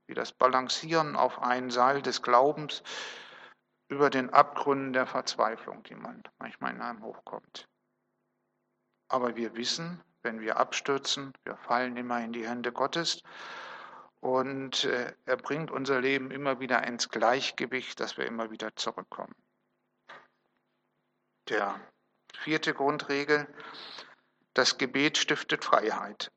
wie 0.08 0.16
das 0.16 0.34
Balancieren 0.34 1.16
auf 1.16 1.42
einem 1.42 1.72
Seil 1.72 2.02
des 2.02 2.22
Glaubens 2.22 2.84
über 3.88 4.10
den 4.10 4.32
Abgründen 4.32 4.92
der 4.92 5.06
Verzweiflung, 5.06 5.84
die 5.84 5.96
man 5.96 6.24
manchmal 6.40 6.74
in 6.74 6.82
einem 6.82 7.04
hochkommt. 7.04 7.70
Aber 9.08 9.36
wir 9.36 9.56
wissen, 9.56 10.04
wenn 10.26 10.42
wir 10.42 10.58
abstürzen. 10.58 11.32
Wir 11.46 11.56
fallen 11.56 11.96
immer 11.96 12.22
in 12.22 12.34
die 12.34 12.46
Hände 12.46 12.74
Gottes. 12.74 13.24
Und 14.20 14.84
äh, 14.84 15.14
er 15.26 15.38
bringt 15.38 15.72
unser 15.72 16.02
Leben 16.02 16.32
immer 16.32 16.60
wieder 16.60 16.86
ins 16.86 17.10
Gleichgewicht, 17.10 18.00
dass 18.00 18.18
wir 18.18 18.26
immer 18.26 18.52
wieder 18.52 18.76
zurückkommen. 18.76 19.36
Der 21.48 21.80
vierte 22.34 22.74
Grundregel, 22.74 23.48
das 24.56 24.78
Gebet 24.78 25.18
stiftet 25.18 25.64
Freiheit. 25.64 26.32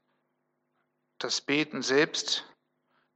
Das 1.19 1.41
Beten 1.41 1.83
selbst, 1.83 2.45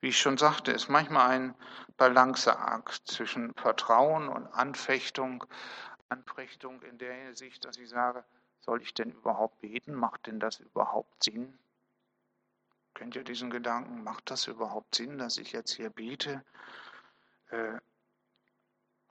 wie 0.01 0.09
ich 0.09 0.19
schon 0.19 0.39
sagte, 0.39 0.73
ist 0.73 0.89
manchmal 0.89 1.29
ein 1.29 1.55
Balanceakt 1.99 3.07
zwischen 3.07 3.53
Vertrauen 3.55 4.29
und 4.29 4.47
Anfechtung. 4.49 5.45
Anfechtung 6.09 6.83
in 6.83 6.99
der 6.99 7.15
Hinsicht, 7.15 7.65
dass 7.65 7.77
ich 7.77 7.89
sage, 7.89 8.25
soll 8.63 8.83
ich 8.83 8.95
denn 8.95 9.11
überhaupt 9.11 9.61
beten? 9.61 9.95
Macht 9.95 10.27
denn 10.27 10.41
das 10.41 10.61
überhaupt 10.61 11.23
Sinn? 11.23 11.59
Kennt 12.95 13.17
ihr 13.17 13.25
diesen 13.25 13.51
Gedanken? 13.51 14.03
Macht 14.03 14.31
das 14.31 14.47
überhaupt 14.47 14.95
Sinn, 14.95 15.19
dass 15.19 15.39
ich 15.39 15.53
jetzt 15.53 15.73
hier 15.73 15.91
bete? 15.91 16.45
Äh, 17.51 17.79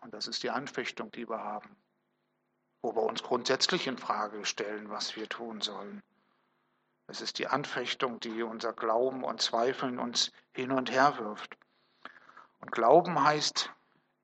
und 0.02 0.14
das 0.14 0.28
ist 0.28 0.44
die 0.44 0.50
Anfechtung, 0.50 1.12
die 1.12 1.30
wir 1.30 1.40
haben, 1.40 1.76
wo 2.82 2.96
wir 2.96 3.04
uns 3.04 3.22
grundsätzlich 3.22 3.88
in 3.88 3.98
Frage 3.98 4.46
stellen, 4.46 4.90
was 4.90 5.16
wir 5.16 5.30
tun 5.30 5.62
sollen. 5.62 6.02
Es 7.08 7.22
ist 7.22 7.40
die 7.40 7.48
Anfechtung, 7.48 8.20
die 8.20 8.42
unser 8.42 8.74
Glauben 8.74 9.24
und 9.24 9.42
Zweifeln 9.42 10.00
uns 10.00 10.32
hin 10.54 10.72
und 10.72 10.90
her 10.90 11.18
wirft. 11.18 11.58
Und 12.62 12.72
Glauben 12.72 13.22
heißt, 13.22 13.70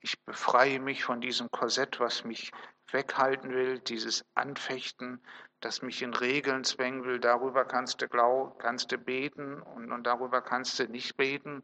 ich 0.01 0.21
befreie 0.23 0.79
mich 0.79 1.03
von 1.03 1.21
diesem 1.21 1.49
Korsett, 1.51 1.99
was 1.99 2.23
mich 2.23 2.51
weghalten 2.91 3.51
will, 3.51 3.79
dieses 3.79 4.25
Anfechten, 4.35 5.21
das 5.59 5.81
mich 5.81 6.01
in 6.01 6.13
Regeln 6.13 6.63
zwängen 6.63 7.03
will, 7.03 7.19
darüber 7.19 7.65
kannst 7.65 8.01
du 8.01 8.07
glauben, 8.07 8.57
kannst 8.59 8.91
du 8.91 8.97
beten 8.97 9.61
und, 9.61 9.91
und 9.91 10.03
darüber 10.03 10.41
kannst 10.41 10.79
du 10.79 10.87
nicht 10.87 11.17
beten. 11.17 11.63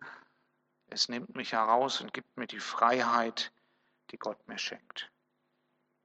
Es 0.87 1.09
nimmt 1.09 1.35
mich 1.35 1.53
heraus 1.53 2.01
und 2.01 2.13
gibt 2.13 2.35
mir 2.37 2.47
die 2.47 2.59
Freiheit, 2.59 3.51
die 4.11 4.17
Gott 4.17 4.47
mir 4.47 4.57
schenkt. 4.57 5.11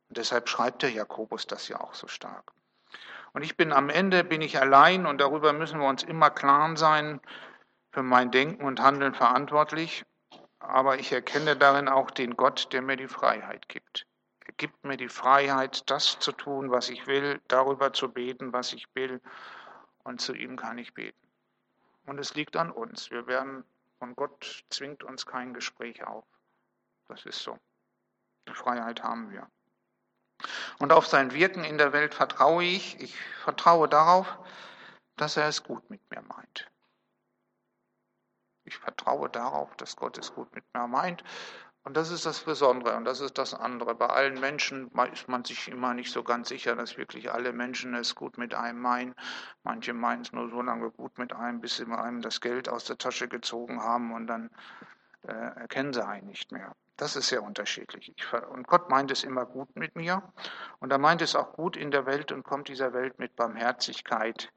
Und 0.08 0.18
deshalb 0.18 0.48
schreibt 0.48 0.82
der 0.82 0.90
Jakobus 0.90 1.46
das 1.46 1.68
ja 1.68 1.80
auch 1.80 1.94
so 1.94 2.08
stark. 2.08 2.52
Und 3.32 3.42
ich 3.42 3.56
bin 3.56 3.72
am 3.72 3.90
Ende, 3.90 4.24
bin 4.24 4.40
ich 4.40 4.58
allein 4.58 5.06
und 5.06 5.20
darüber 5.20 5.52
müssen 5.52 5.80
wir 5.80 5.88
uns 5.88 6.02
immer 6.02 6.30
klar 6.30 6.76
sein, 6.76 7.20
für 7.90 8.02
mein 8.02 8.30
Denken 8.30 8.64
und 8.64 8.80
Handeln 8.80 9.14
verantwortlich. 9.14 10.04
Aber 10.61 10.99
ich 10.99 11.12
erkenne 11.12 11.57
darin 11.57 11.88
auch 11.88 12.11
den 12.11 12.37
Gott, 12.37 12.73
der 12.73 12.83
mir 12.83 12.97
die 12.97 13.09
Freiheit 13.09 13.68
gibt. 13.68 14.07
Er 14.47 14.53
gibt 14.55 14.85
mir 14.85 14.97
die 14.97 15.09
Freiheit, 15.09 15.88
das 15.90 16.18
zu 16.18 16.33
tun, 16.33 16.71
was 16.71 16.88
ich 16.88 17.07
will, 17.07 17.40
darüber 17.49 17.92
zu 17.92 18.11
beten, 18.11 18.53
was 18.53 18.73
ich 18.73 18.87
will. 18.94 19.21
Und 20.05 20.21
zu 20.21 20.35
ihm 20.35 20.57
kann 20.57 20.79
ich 20.79 20.94
beten. 20.94 21.18
Und 22.07 22.18
es 22.18 22.35
liegt 22.35 22.57
an 22.57 22.71
uns. 22.71 23.11
Wir 23.11 23.27
werden 23.27 23.64
von 23.99 24.14
Gott 24.14 24.64
zwingt 24.71 25.05
uns 25.05 25.27
kein 25.27 25.53
Gespräch 25.53 26.05
auf. 26.05 26.25
Das 27.09 27.25
ist 27.27 27.40
so. 27.40 27.59
Die 28.49 28.55
Freiheit 28.55 29.03
haben 29.03 29.31
wir. 29.31 29.47
Und 30.79 30.92
auf 30.92 31.07
sein 31.07 31.33
Wirken 31.33 31.64
in 31.64 31.79
der 31.79 31.92
Welt 31.92 32.14
vertraue 32.14 32.64
ich. 32.64 33.01
Ich 33.01 33.18
vertraue 33.42 33.88
darauf, 33.88 34.38
dass 35.16 35.37
er 35.37 35.49
es 35.49 35.62
gut 35.62 35.90
mit 35.90 36.01
mir 36.11 36.23
meint. 36.23 36.71
Ich 38.68 38.78
vertraue 38.78 39.28
darauf, 39.28 39.74
dass 39.76 39.96
Gott 39.96 40.18
es 40.18 40.35
gut 40.35 40.54
mit 40.54 40.64
mir 40.74 40.87
meint 40.87 41.24
und 41.88 41.96
das 41.96 42.11
ist 42.11 42.26
das 42.26 42.40
Besondere 42.40 42.96
und 42.96 43.07
das 43.07 43.22
ist 43.22 43.38
das 43.38 43.54
andere. 43.54 43.94
Bei 43.94 44.09
allen 44.09 44.38
Menschen 44.40 44.90
ist 45.11 45.26
man 45.26 45.42
sich 45.44 45.68
immer 45.68 45.94
nicht 45.94 46.12
so 46.12 46.22
ganz 46.22 46.48
sicher, 46.48 46.76
dass 46.76 46.98
wirklich 46.98 47.33
alle 47.33 47.54
Menschen 47.54 47.94
es 47.94 48.14
gut 48.14 48.37
mit 48.37 48.54
einem 48.54 48.78
meinen. 48.78 49.14
Manche 49.62 49.94
meinen 49.94 50.20
es 50.20 50.33
nur 50.33 50.50
so 50.50 50.61
lange 50.61 50.90
gut 50.90 51.16
mit 51.16 51.33
einem, 51.33 51.62
bis 51.62 51.76
sie 51.76 51.87
einem 51.87 52.20
das 52.20 52.42
Geld 52.42 52.68
aus 52.68 52.85
der 52.85 52.98
Tasche 52.98 53.26
gezogen 53.26 53.83
haben 53.83 54.12
und 54.12 54.26
dann 54.26 54.50
äh, 55.22 55.33
erkennen 55.33 55.94
sie 55.94 56.07
einen 56.07 56.26
nicht 56.26 56.52
mehr. 56.52 56.76
Das 56.98 57.16
ist 57.16 57.28
sehr 57.28 57.42
unterschiedlich. 57.42 58.12
Ich, 58.14 58.33
und 58.50 58.66
Gott 58.66 58.90
meint 58.90 59.11
es 59.11 59.24
immer 59.24 59.46
gut 59.46 59.74
mit 59.74 59.96
mir 59.96 60.22
und 60.81 60.92
er 60.92 60.98
meint 60.98 61.22
es 61.22 61.35
auch 61.35 61.54
gut 61.54 61.74
in 61.74 61.90
der 61.90 62.04
Welt 62.04 62.33
und 62.33 62.42
kommt 62.42 62.68
dieser 62.68 62.92
Welt 62.92 63.18
mit 63.18 63.35
Barmherzigkeit 63.35 64.52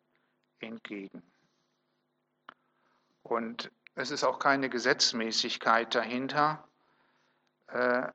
entgegen. 0.59 1.23
Und 3.23 3.71
es 3.95 4.11
ist 4.11 4.23
auch 4.23 4.39
keine 4.39 4.69
Gesetzmäßigkeit 4.69 5.93
dahinter, 5.93 6.67
äh, 7.67 8.07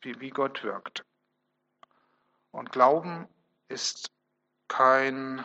wie, 0.00 0.20
wie 0.20 0.30
Gott 0.30 0.62
wirkt. 0.62 1.04
Und 2.50 2.72
Glauben 2.72 3.28
ist 3.68 4.10
kein, 4.68 5.44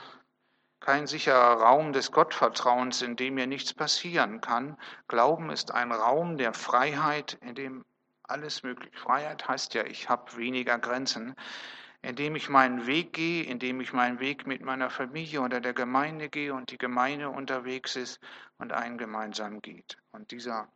kein 0.80 1.08
sicherer 1.08 1.62
Raum 1.62 1.94
des 1.94 2.12
Gottvertrauens, 2.12 3.02
in 3.02 3.16
dem 3.16 3.36
mir 3.36 3.48
nichts 3.48 3.74
passieren 3.74 4.42
kann. 4.42 4.78
Glauben 5.08 5.50
ist 5.50 5.72
ein 5.72 5.92
Raum 5.92 6.38
der 6.38 6.54
Freiheit, 6.54 7.34
in 7.42 7.56
dem 7.56 7.86
alles 8.24 8.64
möglich. 8.64 8.98
Freiheit 8.98 9.48
heißt 9.48 9.74
ja, 9.74 9.86
ich 9.86 10.10
habe 10.10 10.38
weniger 10.38 10.80
Grenzen, 10.80 11.36
indem 12.04 12.36
ich 12.36 12.50
meinen 12.50 12.86
Weg 12.86 13.14
gehe, 13.14 13.46
indem 13.46 13.80
ich 13.80 13.94
meinen 13.94 14.20
Weg 14.20 14.46
mit 14.46 14.62
meiner 14.62 14.90
Familie 14.90 15.42
oder 15.42 15.62
der 15.62 15.74
Gemeinde 15.74 16.30
gehe 16.30 16.54
und 16.54 16.70
die 16.70 16.78
Gemeinde 16.78 17.30
unterwegs 17.30 17.96
ist 17.96 18.20
und 18.58 18.74
einen 18.74 18.98
gemeinsam 18.98 19.62
geht. 19.62 19.98
Und 20.12 20.32
dieser 20.32 20.68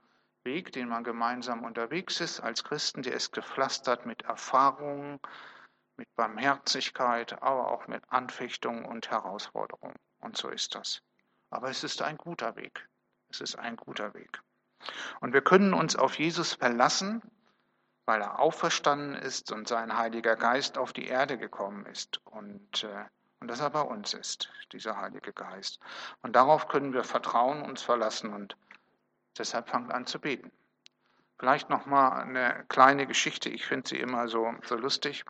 Weg, 0.45 0.71
den 0.71 0.87
man 0.87 1.03
gemeinsam 1.03 1.65
unterwegs 1.65 2.21
ist 2.21 2.39
als 2.39 2.63
Christen, 2.63 3.03
der 3.03 3.13
ist 3.13 3.33
gepflastert 3.33 4.05
mit 4.05 4.21
Erfahrungen, 4.21 5.19
mit 5.97 6.07
Barmherzigkeit, 6.15 7.41
aber 7.41 7.71
auch 7.71 7.87
mit 7.87 8.03
Anfechtungen 8.07 8.85
und 8.85 9.11
Herausforderungen. 9.11 9.97
Und 10.19 10.37
so 10.37 10.47
ist 10.47 10.75
das. 10.75 11.01
Aber 11.49 11.69
es 11.69 11.83
ist 11.83 12.01
ein 12.01 12.17
guter 12.17 12.55
Weg. 12.55 12.87
Es 13.29 13.41
ist 13.41 13.59
ein 13.59 13.75
guter 13.75 14.13
Weg. 14.13 14.39
Und 15.19 15.33
wir 15.33 15.41
können 15.41 15.73
uns 15.73 15.97
auf 15.97 16.17
Jesus 16.17 16.53
verlassen, 16.53 17.21
weil 18.07 18.21
er 18.21 18.39
auferstanden 18.39 19.13
ist 19.13 19.51
und 19.51 19.67
sein 19.67 19.95
Heiliger 19.95 20.35
Geist 20.35 20.79
auf 20.79 20.91
die 20.91 21.05
Erde 21.05 21.37
gekommen 21.37 21.85
ist 21.85 22.19
und, 22.25 22.83
äh, 22.83 23.05
und 23.39 23.47
dass 23.47 23.59
er 23.59 23.69
bei 23.69 23.81
uns 23.81 24.15
ist, 24.15 24.49
dieser 24.71 24.99
Heilige 24.99 25.31
Geist. 25.31 25.79
Und 26.23 26.35
darauf 26.35 26.67
können 26.67 26.93
wir 26.93 27.03
vertrauen, 27.03 27.61
uns 27.61 27.83
verlassen 27.83 28.33
und 28.33 28.57
Deshalb 29.37 29.69
fangt 29.69 29.91
an 29.91 30.05
zu 30.05 30.19
beten. 30.19 30.51
Vielleicht 31.39 31.69
noch 31.69 31.85
mal 31.85 32.09
eine 32.21 32.65
kleine 32.67 33.05
Geschichte. 33.05 33.49
Ich 33.49 33.65
finde 33.65 33.89
sie 33.89 33.99
immer 33.99 34.27
so, 34.27 34.55
so 34.63 34.75
lustig. 34.75 35.23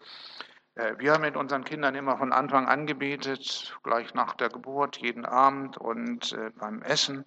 Äh, 0.76 0.96
wir 0.98 1.14
haben 1.14 1.22
mit 1.22 1.36
unseren 1.36 1.66
Kindern 1.66 1.96
immer 1.96 2.18
von 2.18 2.32
Anfang 2.32 2.68
an 2.68 2.88
gebetet, 2.88 3.78
gleich 3.84 4.14
nach 4.14 4.36
der 4.36 4.50
Geburt, 4.50 4.98
jeden 4.98 5.26
Abend 5.26 5.78
und 5.78 6.32
äh, 6.32 6.52
beim 6.52 6.82
Essen. 6.82 7.26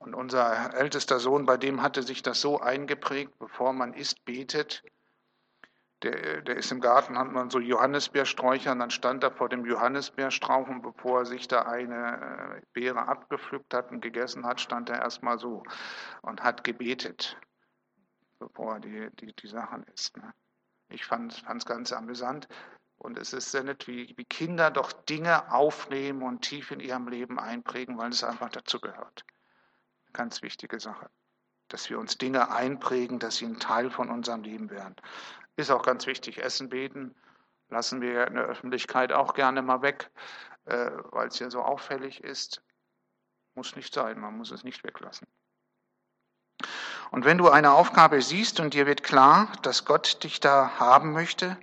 Und 0.00 0.14
unser 0.14 0.74
ältester 0.74 1.20
Sohn, 1.20 1.44
bei 1.44 1.58
dem 1.58 1.82
hatte 1.82 2.02
sich 2.02 2.22
das 2.22 2.40
so 2.40 2.58
eingeprägt, 2.58 3.38
bevor 3.38 3.74
man 3.74 3.92
isst, 3.92 4.24
betet. 4.24 4.82
Der, 6.02 6.40
der 6.40 6.56
ist 6.56 6.72
im 6.72 6.80
Garten, 6.80 7.18
hat 7.18 7.30
man 7.30 7.50
so 7.50 7.60
Johannisbeersträucher, 7.60 8.72
und 8.72 8.78
dann 8.78 8.90
stand 8.90 9.22
er 9.22 9.30
vor 9.30 9.50
dem 9.50 9.66
Johannisbeerstrauch 9.66 10.68
und 10.68 10.80
bevor 10.80 11.20
er 11.20 11.26
sich 11.26 11.48
da 11.48 11.62
eine 11.62 12.56
äh, 12.56 12.62
Beere 12.72 13.08
abgepflückt 13.08 13.74
hat 13.74 13.90
und 13.90 14.00
gegessen 14.00 14.46
hat, 14.46 14.62
stand 14.62 14.88
er 14.88 15.00
erstmal 15.00 15.38
so 15.38 15.62
und 16.22 16.42
hat 16.42 16.64
gebetet, 16.64 17.38
bevor 18.38 18.76
er 18.76 18.80
die, 18.80 19.10
die, 19.20 19.34
die 19.34 19.48
Sachen 19.48 19.82
isst. 19.94 20.16
Ne? 20.16 20.32
Ich 20.88 21.04
fand 21.04 21.44
es 21.44 21.66
ganz 21.66 21.92
amüsant. 21.92 22.48
Und 22.96 23.18
es 23.18 23.34
ist 23.34 23.50
sehr 23.50 23.64
nett, 23.64 23.86
wie, 23.86 24.14
wie 24.16 24.24
Kinder 24.24 24.70
doch 24.70 24.92
Dinge 24.92 25.52
aufnehmen 25.52 26.22
und 26.22 26.40
tief 26.40 26.70
in 26.70 26.80
ihrem 26.80 27.08
Leben 27.08 27.38
einprägen, 27.38 27.98
weil 27.98 28.10
es 28.10 28.24
einfach 28.24 28.48
dazu 28.48 28.80
gehört. 28.80 29.24
Ganz 30.12 30.42
wichtige 30.42 30.80
Sache 30.80 31.10
dass 31.70 31.88
wir 31.88 31.98
uns 31.98 32.18
Dinge 32.18 32.50
einprägen, 32.50 33.18
dass 33.18 33.36
sie 33.36 33.46
ein 33.46 33.58
Teil 33.58 33.90
von 33.90 34.10
unserem 34.10 34.42
Leben 34.42 34.70
werden. 34.70 34.96
Ist 35.56 35.70
auch 35.70 35.82
ganz 35.82 36.06
wichtig. 36.06 36.42
Essen, 36.42 36.68
beten 36.68 37.14
lassen 37.68 38.00
wir 38.00 38.26
in 38.26 38.34
der 38.34 38.44
Öffentlichkeit 38.44 39.12
auch 39.12 39.34
gerne 39.34 39.62
mal 39.62 39.80
weg, 39.80 40.10
äh, 40.64 40.90
weil 41.10 41.28
es 41.28 41.38
ja 41.38 41.50
so 41.50 41.62
auffällig 41.62 42.22
ist. 42.22 42.62
Muss 43.54 43.76
nicht 43.76 43.94
sein, 43.94 44.18
man 44.18 44.36
muss 44.36 44.50
es 44.50 44.64
nicht 44.64 44.82
weglassen. 44.84 45.28
Und 47.12 47.24
wenn 47.24 47.38
du 47.38 47.48
eine 47.48 47.72
Aufgabe 47.72 48.22
siehst 48.22 48.60
und 48.60 48.74
dir 48.74 48.86
wird 48.86 49.02
klar, 49.02 49.52
dass 49.62 49.84
Gott 49.84 50.22
dich 50.24 50.40
da 50.40 50.78
haben 50.78 51.12
möchte, 51.12 51.56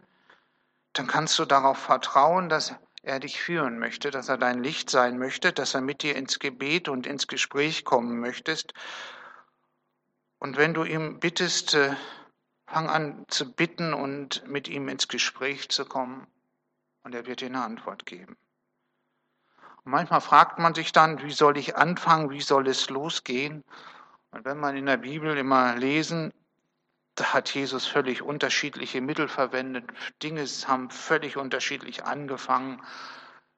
dann 0.93 1.07
kannst 1.07 1.38
du 1.39 1.45
darauf 1.45 1.77
vertrauen, 1.77 2.49
dass 2.49 2.73
er 3.08 3.20
dich 3.20 3.41
führen 3.41 3.80
möchte, 3.80 4.12
dass 4.12 4.30
er 4.30 4.38
dein 4.38 4.63
Licht 4.63 4.89
sein 4.89 5.17
möchte, 5.17 5.54
dass 5.54 5.74
er 5.74 5.82
mit 5.82 6.04
dir 6.04 6.15
ins 6.15 6.39
Gebet 6.39 6.89
und 6.89 7.08
ins 7.08 7.28
Gespräch 7.28 7.86
kommen 7.86 8.20
möchtest. 8.20 8.74
Und 10.39 10.58
wenn 10.58 10.74
du 10.74 10.84
ihm 10.84 11.20
bittest, 11.20 11.74
äh, 11.74 11.96
Fang 12.70 12.89
an 12.89 13.24
zu 13.30 13.54
bitten 13.54 13.93
und 13.93 14.46
mit 14.46 14.67
ihm 14.67 14.89
ins 14.89 15.08
Gespräch 15.08 15.70
zu 15.70 15.86
kommen 15.86 16.28
und 17.04 17.15
er 17.15 17.26
wird 17.26 17.39
dir 17.39 17.46
eine 17.46 17.63
Antwort 17.63 18.06
geben. 18.06 18.36
Und 19.86 19.91
manchmal 19.91 20.20
fragt 20.20 20.60
man 20.60 20.76
sich 20.76 20.91
dann, 20.91 21.24
wie 21.24 21.32
soll 21.32 21.58
ich 21.58 21.78
anfangen, 21.78 22.30
wie 22.30 22.41
soll 22.41 22.67
es 22.67 22.89
losgehen? 22.89 23.63
Und 24.32 24.43
wenn 24.43 24.60
man 24.60 24.76
in 24.76 24.86
der 24.86 24.98
Bibel 24.98 25.38
immer 25.38 25.78
lesen, 25.78 26.34
da 27.17 27.34
hat 27.34 27.49
Jesus 27.49 27.88
völlig 27.88 28.21
unterschiedliche 28.21 29.01
Mittel 29.01 29.27
verwendet. 29.27 29.91
Dinge 30.21 30.45
haben 30.67 30.89
völlig 30.91 31.36
unterschiedlich 31.36 32.06
angefangen. 32.06 32.82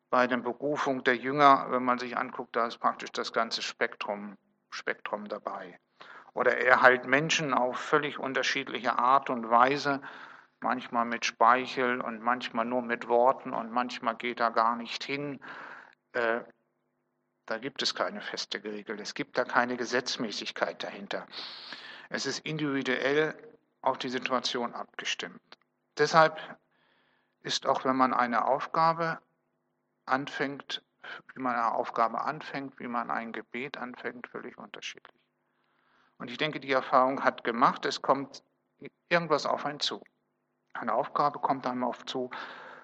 bei 0.10 0.26
der 0.26 0.38
Berufung 0.38 1.04
der 1.04 1.18
Jünger, 1.18 1.68
wenn 1.70 1.84
man 1.84 2.00
sich 2.00 2.18
anguckt, 2.18 2.56
da 2.56 2.66
ist 2.66 2.80
praktisch 2.80 3.12
das 3.12 3.32
ganze 3.32 3.62
Spektrum, 3.62 4.38
Spektrum 4.72 5.28
dabei. 5.28 5.80
Oder 6.34 6.58
er 6.58 6.82
heilt 6.82 7.06
Menschen 7.06 7.54
auf 7.54 7.78
völlig 7.78 8.18
unterschiedliche 8.18 8.98
Art 8.98 9.30
und 9.30 9.52
Weise, 9.52 10.02
manchmal 10.62 11.06
mit 11.06 11.26
Speichel 11.26 12.02
und 12.02 12.22
manchmal 12.22 12.66
nur 12.66 12.82
mit 12.82 13.08
Worten 13.08 13.54
und 13.54 13.72
manchmal 13.72 14.16
geht 14.16 14.40
er 14.40 14.50
gar 14.50 14.76
nicht 14.76 15.04
hin. 15.04 15.40
Äh, 16.14 16.40
da 17.46 17.58
gibt 17.60 17.84
es 17.84 17.94
keine 17.94 18.22
feste 18.22 18.64
Regel, 18.64 19.00
es 19.00 19.14
gibt 19.14 19.38
da 19.38 19.44
keine 19.44 19.78
Gesetzmäßigkeit 19.78 20.82
dahinter. 20.84 21.28
Es 22.10 22.26
ist 22.26 22.40
individuell 22.40 23.36
auf 23.82 23.98
die 23.98 24.10
Situation 24.10 24.74
abgestimmt. 24.74 25.58
Deshalb 25.98 26.40
ist 27.42 27.66
auch, 27.66 27.86
wenn 27.86 27.96
man 27.96 28.14
eine 28.14 28.46
Aufgabe 28.46 29.20
anfängt, 30.06 30.84
wie 31.34 31.42
man 31.42 31.56
eine 31.56 31.74
Aufgabe 31.74 32.22
anfängt, 32.22 32.80
wie 32.80 32.88
man 32.88 33.10
ein 33.10 33.32
Gebet 33.32 33.78
anfängt, 33.78 34.28
völlig 34.28 34.58
unterschiedlich. 34.58 35.22
Und 36.18 36.30
ich 36.30 36.38
denke, 36.38 36.60
die 36.60 36.72
Erfahrung 36.72 37.24
hat 37.24 37.44
gemacht, 37.44 37.86
es 37.86 38.02
kommt 38.02 38.44
irgendwas 39.08 39.46
auf 39.46 39.66
einen 39.66 39.80
zu. 39.80 40.04
Eine 40.74 40.94
Aufgabe 40.94 41.40
kommt 41.40 41.66
einem 41.66 41.84
auf 41.84 42.06
zu, 42.06 42.30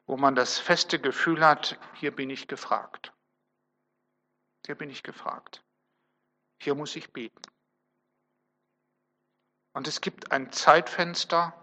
wo 0.06 0.18
man 0.18 0.36
das 0.36 0.60
feste 0.60 1.00
Gefühl 1.00 1.46
hat, 1.46 1.80
hier 1.94 2.16
bin 2.16 2.30
ich 2.30 2.48
gefragt. 2.48 3.14
Hier 4.66 4.76
bin 4.76 4.90
ich 4.90 5.04
gefragt. 5.04 5.64
Hier 6.60 6.76
muss 6.76 6.96
ich 6.96 7.12
beten. 7.12 7.42
Und 9.76 9.90
es 9.90 10.00
gibt 10.00 10.32
ein 10.32 10.54
Zeitfenster, 10.54 11.54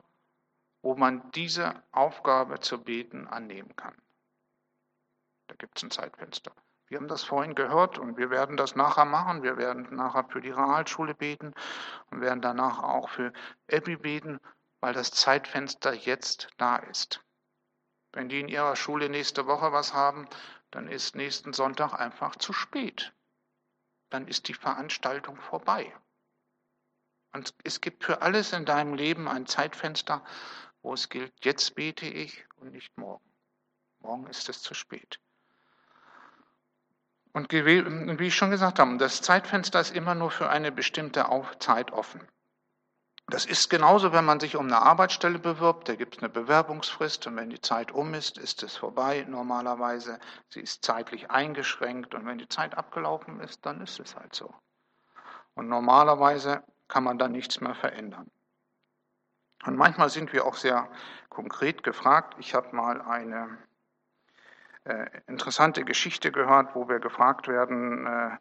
wo 0.82 0.94
man 0.94 1.30
diese 1.30 1.82
Aufgabe 1.92 2.60
zu 2.60 2.84
beten 2.84 3.26
annehmen 3.26 3.74
kann. 3.74 3.96
Da 5.46 5.54
gibt 5.54 5.78
es 5.78 5.82
ein 5.82 5.90
Zeitfenster. 5.90 6.52
Wir 6.88 6.98
haben 6.98 7.08
das 7.08 7.24
vorhin 7.24 7.54
gehört 7.54 7.96
und 7.96 8.18
wir 8.18 8.28
werden 8.28 8.58
das 8.58 8.76
nachher 8.76 9.06
machen. 9.06 9.42
Wir 9.42 9.56
werden 9.56 9.96
nachher 9.96 10.24
für 10.24 10.42
die 10.42 10.50
Realschule 10.50 11.14
beten 11.14 11.54
und 12.10 12.20
werden 12.20 12.42
danach 12.42 12.82
auch 12.82 13.08
für 13.08 13.32
Epi 13.66 13.96
beten, 13.96 14.40
weil 14.80 14.92
das 14.92 15.10
Zeitfenster 15.12 15.94
jetzt 15.94 16.48
da 16.58 16.76
ist. 16.76 17.24
Wenn 18.12 18.28
die 18.28 18.40
in 18.40 18.48
ihrer 18.48 18.76
Schule 18.76 19.08
nächste 19.08 19.46
Woche 19.46 19.72
was 19.72 19.94
haben, 19.94 20.28
dann 20.70 20.86
ist 20.86 21.16
nächsten 21.16 21.54
Sonntag 21.54 21.94
einfach 21.94 22.36
zu 22.36 22.52
spät. 22.52 23.14
Dann 24.10 24.28
ist 24.28 24.48
die 24.48 24.54
Veranstaltung 24.54 25.40
vorbei. 25.40 25.94
Und 27.32 27.54
es 27.64 27.80
gibt 27.80 28.04
für 28.04 28.22
alles 28.22 28.52
in 28.52 28.64
deinem 28.64 28.94
Leben 28.94 29.28
ein 29.28 29.46
Zeitfenster, 29.46 30.22
wo 30.82 30.92
es 30.92 31.08
gilt, 31.08 31.32
jetzt 31.44 31.74
bete 31.74 32.06
ich 32.06 32.44
und 32.56 32.72
nicht 32.72 32.96
morgen. 32.98 33.24
Morgen 34.00 34.26
ist 34.26 34.48
es 34.48 34.60
zu 34.62 34.74
spät. 34.74 35.18
Und 37.32 37.50
wie 37.50 38.26
ich 38.26 38.34
schon 38.34 38.50
gesagt 38.50 38.78
habe, 38.78 38.98
das 38.98 39.22
Zeitfenster 39.22 39.80
ist 39.80 39.94
immer 39.94 40.14
nur 40.14 40.30
für 40.30 40.50
eine 40.50 40.70
bestimmte 40.70 41.24
Zeit 41.58 41.90
offen. 41.92 42.28
Das 43.28 43.46
ist 43.46 43.70
genauso, 43.70 44.12
wenn 44.12 44.26
man 44.26 44.40
sich 44.40 44.56
um 44.56 44.66
eine 44.66 44.82
Arbeitsstelle 44.82 45.38
bewirbt, 45.38 45.88
da 45.88 45.94
gibt 45.94 46.16
es 46.16 46.22
eine 46.22 46.28
Bewerbungsfrist 46.28 47.26
und 47.26 47.36
wenn 47.36 47.48
die 47.48 47.60
Zeit 47.60 47.92
um 47.92 48.12
ist, 48.12 48.36
ist 48.36 48.62
es 48.62 48.76
vorbei 48.76 49.24
normalerweise. 49.26 50.18
Sie 50.50 50.60
ist 50.60 50.84
zeitlich 50.84 51.30
eingeschränkt 51.30 52.14
und 52.14 52.26
wenn 52.26 52.36
die 52.36 52.48
Zeit 52.48 52.76
abgelaufen 52.76 53.40
ist, 53.40 53.64
dann 53.64 53.80
ist 53.80 53.98
es 54.00 54.16
halt 54.16 54.34
so. 54.34 54.52
Und 55.54 55.68
normalerweise 55.68 56.62
kann 56.92 57.04
man 57.04 57.16
da 57.16 57.26
nichts 57.26 57.62
mehr 57.62 57.74
verändern. 57.74 58.30
Und 59.64 59.76
manchmal 59.76 60.10
sind 60.10 60.34
wir 60.34 60.44
auch 60.44 60.56
sehr 60.56 60.90
konkret 61.30 61.82
gefragt. 61.82 62.34
Ich 62.38 62.54
habe 62.54 62.76
mal 62.76 63.00
eine 63.00 63.56
äh, 64.84 65.06
interessante 65.26 65.86
Geschichte 65.86 66.30
gehört, 66.30 66.74
wo 66.74 66.90
wir 66.90 66.98
gefragt 66.98 67.48
werden, 67.48 68.06
äh, 68.06 68.36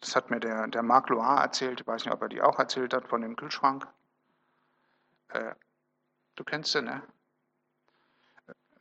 das 0.00 0.16
hat 0.16 0.30
mir 0.30 0.40
der, 0.40 0.66
der 0.66 0.82
Marc 0.82 1.10
Loire 1.10 1.42
erzählt, 1.42 1.80
ich 1.80 1.86
weiß 1.86 2.04
nicht, 2.04 2.12
ob 2.12 2.22
er 2.22 2.28
die 2.28 2.42
auch 2.42 2.58
erzählt 2.58 2.92
hat, 2.92 3.06
von 3.06 3.20
dem 3.20 3.36
Kühlschrank. 3.36 3.86
Äh, 5.28 5.54
du 6.34 6.42
kennst 6.42 6.74
den, 6.74 6.86
ne? 6.86 7.02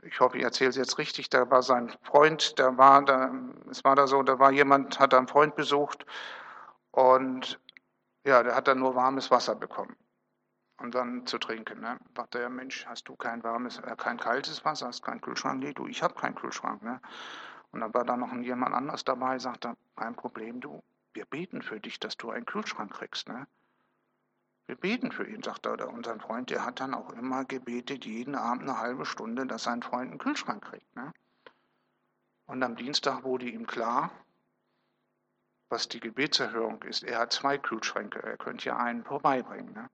Ich 0.01 0.19
hoffe, 0.19 0.39
ich 0.39 0.43
erzähle 0.43 0.71
es 0.71 0.77
jetzt 0.77 0.97
richtig. 0.97 1.29
Da 1.29 1.47
war 1.51 1.61
sein 1.61 1.93
Freund, 2.01 2.57
da 2.57 2.75
war 2.75 3.05
da, 3.05 3.31
es 3.69 3.83
war 3.83 3.95
da 3.95 4.07
so, 4.07 4.23
da 4.23 4.39
war 4.39 4.51
jemand, 4.51 4.99
hat 4.99 5.13
einen 5.13 5.27
Freund 5.27 5.55
besucht 5.55 6.07
und 6.89 7.59
ja, 8.23 8.43
der 8.43 8.55
hat 8.55 8.67
dann 8.67 8.79
nur 8.79 8.95
warmes 8.95 9.31
Wasser 9.31 9.55
bekommen. 9.55 9.95
Und 10.77 10.95
dann 10.95 11.25
zu 11.27 11.37
trinken. 11.37 11.81
Ne? 11.81 11.99
Dachte 12.13 12.39
er, 12.39 12.49
Mensch, 12.49 12.85
hast 12.87 13.07
du 13.07 13.15
kein 13.15 13.43
warmes, 13.43 13.79
äh, 13.79 13.95
kein 13.95 14.17
kaltes 14.17 14.65
Wasser, 14.65 14.87
hast 14.87 15.03
keinen 15.03 15.21
Kühlschrank? 15.21 15.59
Nee, 15.59 15.73
du, 15.73 15.87
ich 15.87 16.01
habe 16.01 16.15
keinen 16.15 16.35
Kühlschrank. 16.35 16.81
Ne? 16.81 16.99
Und 17.71 17.81
dann 17.81 17.93
war 17.93 18.03
da 18.03 18.17
noch 18.17 18.33
jemand 18.33 18.73
anders 18.73 19.03
dabei, 19.03 19.39
sagte, 19.39 19.75
kein 19.95 20.15
Problem, 20.15 20.61
du, 20.61 20.83
wir 21.13 21.25
beten 21.25 21.61
für 21.61 21.79
dich, 21.79 21.99
dass 21.99 22.17
du 22.17 22.31
einen 22.31 22.45
Kühlschrank 22.45 22.91
kriegst. 22.91 23.27
Ne? 23.29 23.47
Wir 24.65 24.75
beten 24.75 25.11
für 25.11 25.27
ihn, 25.27 25.43
sagt 25.43 25.65
er. 25.65 25.89
Und 25.89 26.05
sein 26.05 26.19
Freund, 26.19 26.49
der 26.49 26.65
hat 26.65 26.79
dann 26.79 26.93
auch 26.93 27.11
immer 27.13 27.45
gebetet, 27.45 28.05
jeden 28.05 28.35
Abend 28.35 28.63
eine 28.63 28.79
halbe 28.79 29.05
Stunde, 29.05 29.45
dass 29.45 29.63
sein 29.63 29.83
Freund 29.83 30.09
einen 30.09 30.19
Kühlschrank 30.19 30.63
kriegt. 30.63 30.95
Ne? 30.95 31.13
Und 32.45 32.63
am 32.63 32.75
Dienstag 32.75 33.23
wurde 33.23 33.45
ihm 33.45 33.67
klar, 33.67 34.11
was 35.69 35.87
die 35.87 35.99
Gebetserhörung 35.99 36.81
ist. 36.83 37.03
Er 37.03 37.19
hat 37.19 37.33
zwei 37.33 37.57
Kühlschränke, 37.57 38.21
er 38.21 38.37
könnte 38.37 38.65
ja 38.65 38.77
einen 38.77 39.03
vorbeibringen. 39.03 39.73
Ne? 39.73 39.89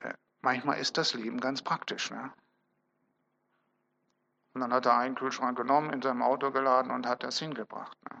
Äh, 0.00 0.14
manchmal 0.40 0.78
ist 0.78 0.98
das 0.98 1.14
Leben 1.14 1.40
ganz 1.40 1.62
praktisch. 1.62 2.10
Ne? 2.10 2.32
Und 4.54 4.60
dann 4.60 4.72
hat 4.72 4.86
er 4.86 4.98
einen 4.98 5.14
Kühlschrank 5.14 5.56
genommen, 5.56 5.92
in 5.92 6.02
seinem 6.02 6.22
Auto 6.22 6.50
geladen 6.50 6.90
und 6.90 7.06
hat 7.06 7.22
das 7.22 7.38
hingebracht. 7.38 7.96
Ne? 8.10 8.20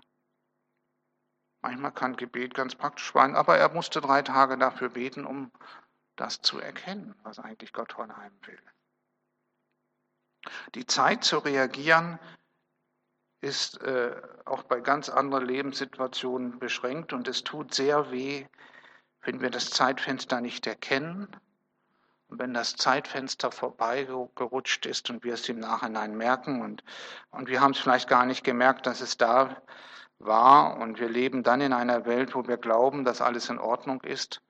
Manchmal 1.62 1.92
kann 1.92 2.16
Gebet 2.16 2.54
ganz 2.54 2.74
praktisch 2.74 3.12
sein, 3.12 3.36
aber 3.36 3.58
er 3.58 3.68
musste 3.70 4.00
drei 4.00 4.22
Tage 4.22 4.56
dafür 4.56 4.88
beten, 4.88 5.26
um 5.26 5.52
das 6.16 6.40
zu 6.40 6.58
erkennen, 6.58 7.14
was 7.22 7.38
eigentlich 7.38 7.72
Gott 7.72 7.92
von 7.92 8.10
einem 8.10 8.38
will. 8.46 8.62
Die 10.74 10.86
Zeit 10.86 11.24
zu 11.24 11.38
reagieren 11.38 12.18
ist 13.40 13.80
äh, 13.82 14.20
auch 14.44 14.62
bei 14.64 14.80
ganz 14.80 15.08
anderen 15.08 15.46
Lebenssituationen 15.46 16.58
beschränkt 16.58 17.12
und 17.12 17.26
es 17.26 17.42
tut 17.42 17.72
sehr 17.72 18.10
weh, 18.10 18.46
wenn 19.22 19.40
wir 19.40 19.50
das 19.50 19.70
Zeitfenster 19.70 20.40
nicht 20.40 20.66
erkennen 20.66 21.28
und 22.28 22.38
wenn 22.38 22.54
das 22.54 22.76
Zeitfenster 22.76 23.50
vorbeigerutscht 23.50 24.86
ist 24.86 25.10
und 25.10 25.24
wir 25.24 25.34
es 25.34 25.48
im 25.48 25.58
Nachhinein 25.58 26.16
merken 26.16 26.62
und, 26.62 26.84
und 27.30 27.48
wir 27.48 27.60
haben 27.60 27.72
es 27.72 27.78
vielleicht 27.78 28.08
gar 28.08 28.26
nicht 28.26 28.44
gemerkt, 28.44 28.86
dass 28.86 29.00
es 29.00 29.16
da 29.16 29.62
war 30.18 30.76
und 30.76 31.00
wir 31.00 31.08
leben 31.08 31.42
dann 31.42 31.62
in 31.62 31.72
einer 31.72 32.04
Welt, 32.04 32.34
wo 32.34 32.46
wir 32.46 32.58
glauben, 32.58 33.04
dass 33.04 33.22
alles 33.22 33.48
in 33.48 33.58
Ordnung 33.58 34.02
ist 34.02 34.42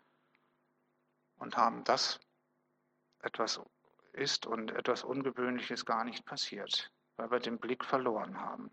und 1.37 1.57
haben 1.57 1.85
das 1.85 2.18
etwas 3.22 3.61
ist 4.12 4.46
und 4.46 4.72
etwas 4.72 5.05
Ungewöhnliches 5.05 5.87
gar 5.87 6.05
nicht 6.05 6.24
passiert, 6.26 6.92
weil 7.16 7.31
wir 7.31 7.38
den 7.38 7.59
Blick 7.59 7.85
verloren 7.85 8.40
haben. 8.40 8.70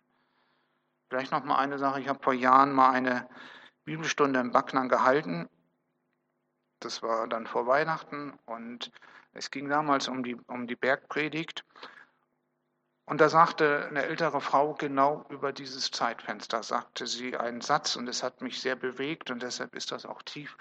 Vielleicht 1.09 1.31
noch 1.31 1.43
mal 1.43 1.57
eine 1.57 1.79
Sache. 1.79 2.01
Ich 2.01 2.07
habe 2.07 2.21
vor 2.21 2.33
Jahren 2.33 2.73
mal 2.73 2.91
eine 2.91 3.27
Bibelstunde 3.85 4.39
im 4.39 4.51
Backnang 4.51 4.89
gehalten. 4.89 5.47
Das 6.79 7.01
war 7.01 7.27
dann 7.27 7.47
vor 7.47 7.65
Weihnachten 7.65 8.37
und 8.45 8.91
es 9.33 9.49
ging 9.51 9.69
damals 9.69 10.07
um 10.07 10.23
die, 10.23 10.35
um 10.47 10.67
die 10.67 10.75
Bergpredigt. 10.75 11.63
Und 13.05 13.21
da 13.21 13.29
sagte 13.29 13.87
eine 13.89 14.03
ältere 14.03 14.41
Frau 14.41 14.73
genau 14.73 15.25
über 15.29 15.53
dieses 15.53 15.91
Zeitfenster, 15.91 16.61
sagte 16.61 17.07
sie 17.07 17.37
einen 17.37 17.61
Satz 17.61 17.95
und 17.95 18.09
es 18.09 18.21
hat 18.21 18.41
mich 18.41 18.59
sehr 18.59 18.75
bewegt 18.75 19.31
und 19.31 19.41
deshalb 19.41 19.75
ist 19.75 19.93
das 19.93 20.05
auch 20.05 20.21
tief 20.23 20.57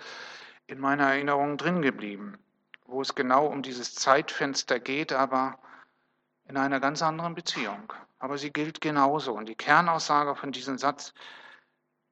in 0.68 0.78
meiner 0.78 1.09
Erinnerung 1.09 1.56
drin 1.56 1.82
geblieben, 1.82 2.38
wo 2.85 3.02
es 3.02 3.16
genau 3.16 3.46
um 3.46 3.62
dieses 3.62 3.96
Zeitfenster 3.96 4.78
geht, 4.78 5.12
aber 5.12 5.59
in 6.48 6.56
einer 6.56 6.80
ganz 6.80 7.02
anderen 7.02 7.35
Beziehung 7.35 7.92
aber 8.18 8.38
sie 8.38 8.52
gilt 8.52 8.80
genauso. 8.80 9.32
Und 9.32 9.46
die 9.46 9.54
Kernaussage 9.54 10.35
von 10.35 10.52
diesem 10.52 10.78
Satz, 10.78 11.12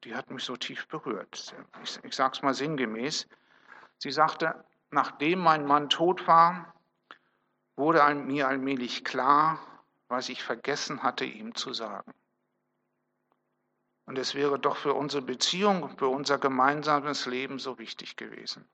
die 0.05 0.15
hat 0.15 0.31
mich 0.31 0.45
so 0.45 0.57
tief 0.57 0.87
berührt. 0.89 1.55
Ich, 1.83 1.99
ich 2.03 2.15
sage 2.15 2.35
es 2.35 2.43
mal 2.43 2.55
sinngemäß. 2.55 3.27
Sie 3.99 4.11
sagte, 4.11 4.65
nachdem 4.91 5.39
mein 5.39 5.67
Mann 5.67 5.89
tot 5.89 6.27
war, 6.27 6.75
wurde 7.77 8.15
mir 8.15 8.49
allmählich 8.49 9.05
klar, 9.05 9.59
was 10.09 10.29
ich 10.29 10.43
vergessen 10.43 11.03
hatte, 11.03 11.25
ihm 11.25 11.55
zu 11.55 11.73
sagen. 11.73 12.13
Und 14.07 14.19
es 14.19 14.35
wäre 14.35 14.59
doch 14.59 14.77
für 14.77 14.93
unsere 14.93 15.23
Beziehung, 15.23 15.97
für 15.97 16.09
unser 16.09 16.39
gemeinsames 16.39 17.25
Leben 17.25 17.59
so 17.59 17.79
wichtig 17.79 18.17
gewesen. 18.17 18.69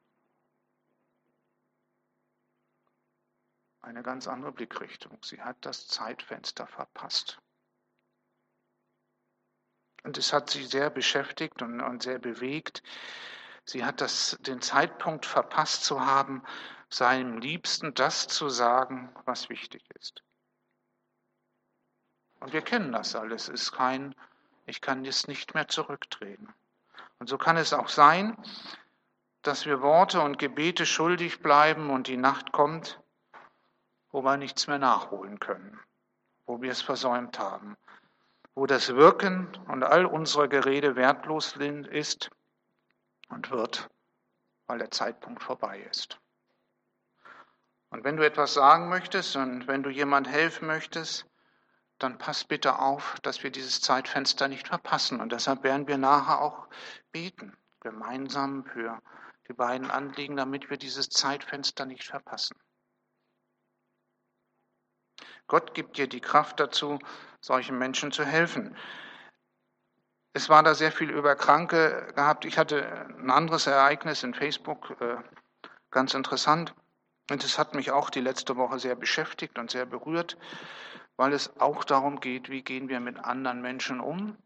Eine 3.83 4.03
ganz 4.03 4.29
andere 4.29 4.53
Blickrichtung. 4.53 5.19
Sie 5.23 5.40
hat 5.40 5.57
das 5.62 5.88
Zeitfenster 5.88 6.66
verpasst. 6.66 7.38
Und 10.03 10.16
es 10.19 10.33
hat 10.33 10.51
sie 10.51 10.64
sehr 10.64 10.90
beschäftigt 10.90 11.62
und, 11.62 11.81
und 11.81 12.03
sehr 12.03 12.19
bewegt. 12.19 12.83
Sie 13.64 13.85
hat 13.85 14.01
das, 14.01 14.38
den 14.40 14.62
Zeitpunkt 14.62 15.27
verpasst 15.27 15.85
zu 15.85 16.05
haben, 16.05 16.43
seinem 16.88 17.38
Liebsten 17.38 17.95
das 17.95 18.27
zu 18.27 18.49
sagen, 18.49 19.14
was 19.25 19.49
wichtig 19.49 19.85
ist. 19.95 20.23
Und 22.40 22.53
wir 22.53 22.62
kennen 22.62 22.93
das 22.93 23.14
alles. 23.14 23.49
Es 23.49 23.62
ist 23.62 23.73
kein, 23.73 24.14
ich 24.66 24.81
kann 24.81 25.05
jetzt 25.05 25.29
nicht 25.29 25.55
mehr 25.55 25.69
zurücktreten. 25.69 26.53
Und 27.19 27.29
so 27.29 27.37
kann 27.37 27.59
es 27.59 27.73
auch 27.73 27.88
sein, 27.88 28.37
dass 29.43 29.66
wir 29.66 29.83
Worte 29.83 30.21
und 30.21 30.38
Gebete 30.38 30.87
schuldig 30.87 31.40
bleiben 31.40 31.90
und 31.90 32.09
die 32.09 32.16
Nacht 32.16 32.53
kommt, 32.53 33.00
wo 34.12 34.23
wir 34.23 34.37
nichts 34.37 34.66
mehr 34.66 34.79
nachholen 34.79 35.38
können, 35.38 35.79
wo 36.46 36.61
wir 36.61 36.70
es 36.70 36.83
versäumt 36.83 37.38
haben, 37.38 37.77
wo 38.55 38.66
das 38.66 38.94
Wirken 38.94 39.49
und 39.68 39.83
all 39.83 40.07
unserer 40.07 40.49
Gerede 40.49 40.96
wertlos 40.96 41.57
ist 41.57 42.31
und 43.29 43.51
wird, 43.51 43.88
weil 44.66 44.79
der 44.79 44.90
Zeitpunkt 44.90 45.42
vorbei 45.42 45.81
ist. 45.90 46.18
Und 47.90 48.05
wenn 48.05 48.16
du 48.16 48.25
etwas 48.25 48.55
sagen 48.55 48.88
möchtest 48.88 49.37
und 49.37 49.66
wenn 49.66 49.83
du 49.83 49.90
jemand 49.90 50.29
helfen 50.29 50.66
möchtest, 50.66 51.27
dann 51.99 52.18
pass 52.18 52.44
bitte 52.44 52.79
auf, 52.79 53.16
dass 53.23 53.42
wir 53.42 53.51
dieses 53.51 53.81
Zeitfenster 53.81 54.49
nicht 54.49 54.68
verpassen. 54.68 55.20
Und 55.20 55.33
deshalb 55.33 55.64
werden 55.64 55.87
wir 55.87 55.99
nachher 55.99 56.40
auch 56.40 56.68
beten, 57.12 57.57
gemeinsam 57.81 58.64
für 58.64 59.01
die 59.49 59.53
beiden 59.53 59.90
Anliegen, 59.90 60.37
damit 60.37 60.70
wir 60.70 60.77
dieses 60.77 61.11
Zeitfenster 61.11 61.85
nicht 61.85 62.05
verpassen. 62.05 62.57
Gott 65.51 65.75
gibt 65.75 65.99
dir 65.99 66.07
die 66.07 66.21
Kraft 66.21 66.61
dazu, 66.61 67.01
solchen 67.41 67.77
Menschen 67.77 68.13
zu 68.13 68.25
helfen. 68.25 68.77
Es 70.33 70.49
war 70.49 70.63
da 70.63 70.77
sehr 70.77 70.93
viel 70.93 71.11
über 71.11 71.35
Kranke 71.35 72.13
gehabt. 72.15 72.45
Ich 72.45 72.57
hatte 72.57 73.09
ein 73.19 73.33
anderes 73.33 73.67
Ereignis 73.67 74.23
in 74.23 74.33
Facebook, 74.33 74.97
äh, 75.01 75.17
ganz 75.91 76.15
interessant. 76.15 76.73
Und 77.33 77.43
es 77.43 77.59
hat 77.59 77.75
mich 77.75 77.91
auch 77.91 78.11
die 78.11 78.21
letzte 78.21 78.57
Woche 78.57 78.79
sehr 78.79 78.95
beschäftigt 78.95 79.59
und 79.59 79.73
sehr 79.73 79.87
berührt, 79.87 80.39
weil 81.17 81.33
es 81.33 81.59
auch 81.59 81.83
darum 81.83 82.21
geht, 82.21 82.49
wie 82.49 82.63
gehen 82.63 82.89
wir 82.89 83.01
mit 83.01 83.19
anderen 83.19 83.61
Menschen 83.61 83.99
um, 83.99 84.37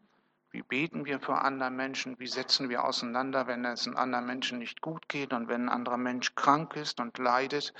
wie 0.49 0.63
beten 0.63 1.05
wir 1.05 1.19
für 1.19 1.37
andere 1.37 1.69
Menschen, 1.69 2.17
wie 2.17 2.27
setzen 2.27 2.67
wir 2.69 2.83
auseinander, 2.83 3.45
wenn 3.45 3.63
es 3.63 3.85
einem 3.85 3.97
anderen 3.97 4.25
Menschen 4.25 4.57
nicht 4.57 4.81
gut 4.81 5.07
geht 5.07 5.33
und 5.33 5.49
wenn 5.49 5.65
ein 5.65 5.69
anderer 5.69 5.97
Mensch 5.97 6.33
krank 6.33 6.75
ist 6.75 6.99
und 6.99 7.19
leidet, 7.19 7.75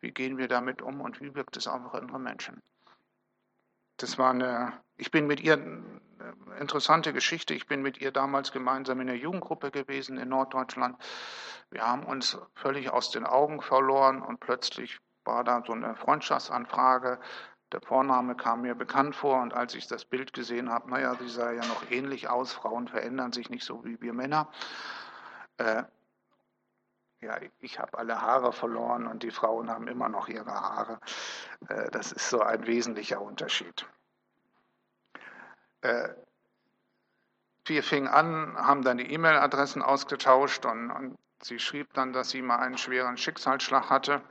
wie 0.00 0.12
gehen 0.12 0.38
wir 0.38 0.48
damit 0.48 0.82
um 0.82 1.00
und 1.00 1.20
wie 1.20 1.34
wirkt 1.34 1.56
es 1.56 1.66
auf 1.66 1.94
andere 1.94 2.18
Menschen. 2.18 2.62
Das 3.96 4.16
war 4.18 4.30
eine, 4.30 4.72
ich 4.96 5.10
bin 5.10 5.26
mit 5.26 5.40
ihr, 5.40 5.54
eine 5.54 6.00
interessante 6.60 7.12
Geschichte, 7.12 7.54
ich 7.54 7.66
bin 7.66 7.82
mit 7.82 8.00
ihr 8.00 8.12
damals 8.12 8.52
gemeinsam 8.52 9.00
in 9.00 9.08
der 9.08 9.16
Jugendgruppe 9.16 9.70
gewesen 9.70 10.18
in 10.18 10.28
Norddeutschland. 10.28 10.96
Wir 11.70 11.82
haben 11.82 12.04
uns 12.04 12.38
völlig 12.54 12.90
aus 12.90 13.10
den 13.10 13.26
Augen 13.26 13.60
verloren 13.60 14.22
und 14.22 14.40
plötzlich 14.40 15.00
war 15.24 15.42
da 15.44 15.62
so 15.66 15.72
eine 15.72 15.96
Freundschaftsanfrage. 15.96 17.18
Der 17.72 17.80
Vorname 17.82 18.34
kam 18.34 18.62
mir 18.62 18.74
bekannt 18.74 19.14
vor 19.14 19.42
und 19.42 19.52
als 19.52 19.74
ich 19.74 19.86
das 19.88 20.04
Bild 20.04 20.32
gesehen 20.32 20.70
habe, 20.70 20.88
naja, 20.90 21.14
sie 21.16 21.28
sah 21.28 21.50
ja 21.52 21.66
noch 21.66 21.90
ähnlich 21.90 22.30
aus, 22.30 22.52
Frauen 22.52 22.88
verändern 22.88 23.32
sich 23.32 23.50
nicht 23.50 23.64
so 23.64 23.84
wie 23.84 24.00
wir 24.00 24.14
Männer. 24.14 24.48
Äh, 25.58 25.82
ja, 27.20 27.38
ich 27.58 27.78
habe 27.78 27.98
alle 27.98 28.20
Haare 28.22 28.52
verloren 28.52 29.06
und 29.06 29.22
die 29.22 29.30
Frauen 29.30 29.70
haben 29.70 29.88
immer 29.88 30.08
noch 30.08 30.28
ihre 30.28 30.52
Haare. 30.52 31.00
Äh, 31.68 31.90
das 31.90 32.12
ist 32.12 32.30
so 32.30 32.40
ein 32.40 32.66
wesentlicher 32.66 33.20
Unterschied. 33.20 33.86
Äh, 35.80 36.10
wir 37.64 37.82
fingen 37.82 38.08
an, 38.08 38.56
haben 38.56 38.82
dann 38.82 38.98
die 38.98 39.12
E-Mail-Adressen 39.12 39.82
ausgetauscht 39.82 40.64
und, 40.64 40.90
und, 40.90 41.18
sie 41.40 41.60
schrieb 41.60 41.92
dann, 41.94 42.12
dass 42.12 42.30
sie 42.30 42.42
mal 42.42 42.56
einen 42.56 42.78
schweren 42.78 43.16
Schicksalsschlag 43.16 43.90
hatte 43.90 44.22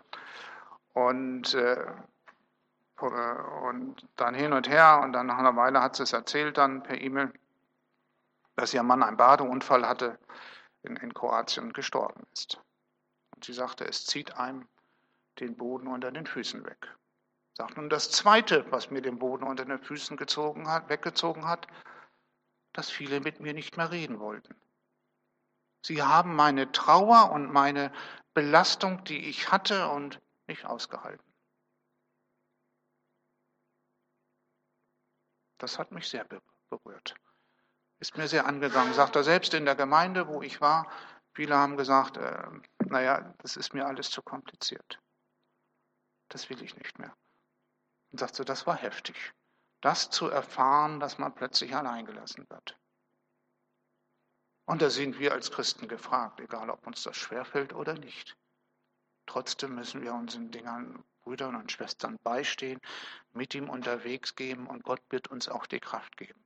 und, 0.93 1.53
äh, 1.53 1.85
und 2.99 4.05
dann 4.15 4.33
hin 4.33 4.51
und 4.51 4.67
her 4.67 4.99
und 5.03 5.13
dann 5.13 5.27
nach 5.27 5.37
einer 5.37 5.55
Weile 5.55 5.81
hat 5.81 5.95
sie 5.95 6.03
es 6.03 6.11
erzählt 6.13 6.57
dann 6.57 6.83
per 6.83 6.99
E-Mail, 6.99 7.31
dass 8.55 8.73
ihr 8.73 8.83
Mann 8.83 9.03
einen 9.03 9.15
Badeunfall 9.15 9.87
hatte 9.87 10.17
in, 10.83 10.97
in 10.97 11.13
Kroatien 11.13 11.65
und 11.65 11.73
gestorben 11.73 12.23
ist. 12.33 12.59
Und 13.37 13.45
sie 13.45 13.53
sagte, 13.53 13.85
es 13.85 14.03
zieht 14.07 14.35
einem 14.37 14.67
den 15.37 15.55
Boden 15.55 15.85
unter 15.85 16.11
den 16.11 16.25
Füßen 16.25 16.65
weg. 16.65 16.97
Sagt 17.53 17.77
nun 17.77 17.87
das 17.87 18.09
Zweite, 18.09 18.65
was 18.71 18.89
mir 18.89 19.03
den 19.03 19.19
Boden 19.19 19.43
unter 19.43 19.63
den 19.63 19.77
Füßen 19.77 20.17
gezogen 20.17 20.67
hat, 20.67 20.89
weggezogen 20.89 21.45
hat, 21.47 21.67
dass 22.73 22.89
viele 22.89 23.19
mit 23.19 23.39
mir 23.39 23.53
nicht 23.53 23.77
mehr 23.77 23.91
reden 23.91 24.19
wollten. 24.19 24.55
Sie 25.85 26.01
haben 26.01 26.35
meine 26.35 26.71
Trauer 26.71 27.31
und 27.31 27.53
meine 27.53 27.93
Belastung, 28.33 29.03
die 29.03 29.29
ich 29.29 29.51
hatte 29.51 29.87
und 29.89 30.19
nicht 30.47 30.65
ausgehalten. 30.65 31.31
Das 35.59 35.77
hat 35.77 35.91
mich 35.91 36.09
sehr 36.09 36.25
berührt. 36.71 37.13
Ist 37.99 38.17
mir 38.17 38.27
sehr 38.27 38.47
angegangen. 38.47 38.95
Sagt 38.95 39.15
er 39.15 39.23
selbst 39.23 39.53
in 39.53 39.65
der 39.65 39.75
Gemeinde, 39.75 40.27
wo 40.27 40.41
ich 40.41 40.59
war, 40.59 40.87
Viele 41.37 41.55
haben 41.55 41.77
gesagt, 41.77 42.17
äh, 42.17 42.47
naja, 42.89 43.33
das 43.39 43.55
ist 43.55 43.73
mir 43.73 43.85
alles 43.85 44.09
zu 44.09 44.21
kompliziert. 44.21 44.99
Das 46.29 46.49
will 46.49 46.61
ich 46.61 46.75
nicht 46.77 46.99
mehr. 46.99 47.15
Und 48.11 48.19
sagt 48.19 48.35
so, 48.35 48.43
das 48.43 48.67
war 48.67 48.75
heftig. 48.75 49.33
Das 49.81 50.09
zu 50.09 50.27
erfahren, 50.27 50.99
dass 50.99 51.17
man 51.17 51.33
plötzlich 51.33 51.75
alleingelassen 51.75 52.49
wird. 52.49 52.77
Und 54.65 54.81
da 54.81 54.89
sind 54.89 55.19
wir 55.19 55.31
als 55.31 55.51
Christen 55.51 55.87
gefragt, 55.87 56.39
egal 56.39 56.69
ob 56.69 56.85
uns 56.87 57.03
das 57.03 57.15
schwerfällt 57.15 57.73
oder 57.73 57.93
nicht. 57.93 58.37
Trotzdem 59.25 59.75
müssen 59.75 60.01
wir 60.01 60.13
unseren 60.13 60.51
Dingern, 60.51 61.03
Brüdern 61.21 61.55
und 61.55 61.71
Schwestern 61.71 62.17
beistehen, 62.23 62.79
mit 63.31 63.53
ihm 63.55 63.69
unterwegs 63.69 64.35
gehen 64.35 64.67
und 64.67 64.83
Gott 64.83 65.01
wird 65.09 65.27
uns 65.29 65.47
auch 65.47 65.67
die 65.67 65.79
Kraft 65.79 66.17
geben. 66.17 66.43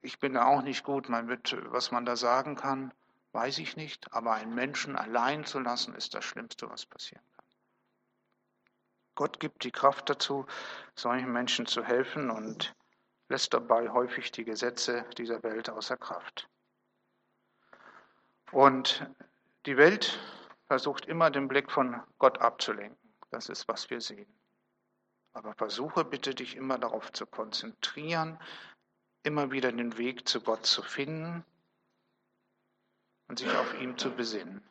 Ich 0.00 0.18
bin 0.18 0.34
da 0.34 0.46
auch 0.46 0.62
nicht 0.62 0.84
gut, 0.84 1.08
man 1.08 1.28
wird, 1.28 1.56
was 1.72 1.92
man 1.92 2.04
da 2.04 2.16
sagen 2.16 2.56
kann, 2.56 2.92
Weiß 3.32 3.58
ich 3.58 3.76
nicht, 3.76 4.12
aber 4.12 4.34
einen 4.34 4.54
Menschen 4.54 4.94
allein 4.94 5.44
zu 5.44 5.58
lassen, 5.58 5.94
ist 5.94 6.14
das 6.14 6.24
Schlimmste, 6.24 6.68
was 6.68 6.84
passieren 6.84 7.24
kann. 7.34 7.46
Gott 9.14 9.40
gibt 9.40 9.64
die 9.64 9.70
Kraft 9.70 10.10
dazu, 10.10 10.46
solchen 10.94 11.32
Menschen 11.32 11.66
zu 11.66 11.82
helfen 11.82 12.30
und 12.30 12.74
lässt 13.28 13.54
dabei 13.54 13.88
häufig 13.88 14.32
die 14.32 14.44
Gesetze 14.44 15.06
dieser 15.16 15.42
Welt 15.42 15.70
außer 15.70 15.96
Kraft. 15.96 16.48
Und 18.50 19.06
die 19.64 19.78
Welt 19.78 20.18
versucht 20.66 21.06
immer 21.06 21.30
den 21.30 21.48
Blick 21.48 21.70
von 21.70 22.02
Gott 22.18 22.38
abzulenken. 22.38 23.14
Das 23.30 23.48
ist, 23.48 23.66
was 23.66 23.88
wir 23.88 24.02
sehen. 24.02 24.30
Aber 25.32 25.54
versuche 25.54 26.04
bitte 26.04 26.34
dich 26.34 26.56
immer 26.56 26.78
darauf 26.78 27.12
zu 27.12 27.24
konzentrieren, 27.26 28.38
immer 29.22 29.50
wieder 29.50 29.72
den 29.72 29.96
Weg 29.96 30.28
zu 30.28 30.42
Gott 30.42 30.66
zu 30.66 30.82
finden 30.82 31.46
und 33.32 33.38
sich 33.38 33.56
auf 33.56 33.80
ihn 33.80 33.96
zu 33.96 34.10
besinnen. 34.10 34.62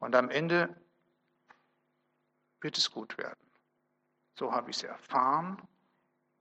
Und 0.00 0.14
am 0.14 0.28
Ende 0.28 0.68
wird 2.60 2.76
es 2.76 2.90
gut 2.90 3.16
werden. 3.16 3.40
So 4.34 4.52
habe 4.52 4.68
ich 4.68 4.76
es 4.76 4.82
erfahren 4.82 5.56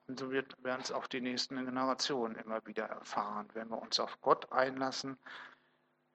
und 0.08 0.20
so 0.20 0.30
werden 0.32 0.82
es 0.82 0.92
auch 0.92 1.08
die 1.08 1.22
nächsten 1.22 1.64
Generationen 1.64 2.36
immer 2.36 2.66
wieder 2.66 2.88
erfahren. 2.88 3.48
Wenn 3.54 3.70
wir 3.70 3.82
uns 3.82 4.02
auf 4.02 4.20
Gott 4.20 4.52
einlassen, 4.52 5.18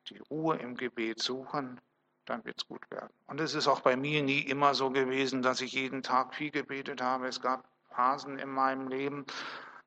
die 0.09 0.19
Ruhe 0.19 0.59
im 0.59 0.77
Gebet 0.77 1.23
suchen, 1.23 1.81
dann 2.27 2.45
wird 2.45 2.61
es 2.61 2.69
gut 2.69 2.85
werden. 2.91 3.15
Und 3.29 3.41
es 3.41 3.55
ist 3.55 3.69
auch 3.69 3.81
bei 3.81 3.97
mir 3.97 4.23
nie 4.23 4.41
immer 4.41 4.75
so 4.75 4.91
gewesen, 4.91 5.41
dass 5.41 5.63
ich 5.63 5.73
jeden 5.73 6.03
Tag 6.03 6.35
viel 6.35 6.51
gebetet 6.51 7.01
habe. 7.01 7.29
Es 7.29 7.41
gab 7.41 7.67
Phasen 7.95 8.39
in 8.39 8.51
meinem 8.51 8.89
Leben, 8.89 9.25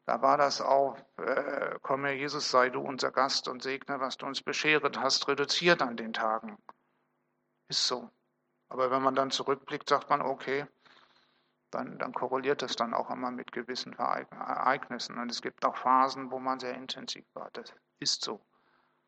da 0.06 0.22
war 0.22 0.38
das 0.38 0.62
auch, 0.62 0.98
äh, 1.18 1.80
komme 1.82 2.14
Jesus, 2.14 2.52
sei 2.52 2.70
du 2.70 2.80
unser 2.80 3.12
Gast 3.12 3.48
und 3.48 3.64
segne, 3.64 4.00
was 4.00 4.18
du 4.18 4.28
uns 4.28 4.42
bescheret 4.42 5.00
hast, 5.00 5.28
reduziert 5.28 5.82
an 5.82 5.98
den 5.98 6.14
Tagen. 6.14 6.58
Ist 7.70 7.88
so. 7.88 8.10
Aber 8.70 8.92
wenn 8.92 9.02
man 9.02 9.16
dann 9.16 9.32
zurückblickt, 9.32 9.90
sagt 9.90 10.10
man, 10.10 10.22
okay, 10.22 10.68
dann, 11.72 11.98
dann 11.98 12.14
korreliert 12.14 12.62
das 12.62 12.76
dann 12.76 12.94
auch 12.94 13.10
immer 13.10 13.32
mit 13.32 13.52
gewissen 13.52 13.94
Ereignissen. 13.94 15.18
Und 15.18 15.32
es 15.32 15.42
gibt 15.42 15.66
auch 15.66 15.76
Phasen, 15.76 16.30
wo 16.30 16.40
man 16.40 16.60
sehr 16.60 16.76
intensiv 16.76 17.26
war. 17.34 17.50
Das 17.54 17.74
ist 18.00 18.24
so. 18.24 18.40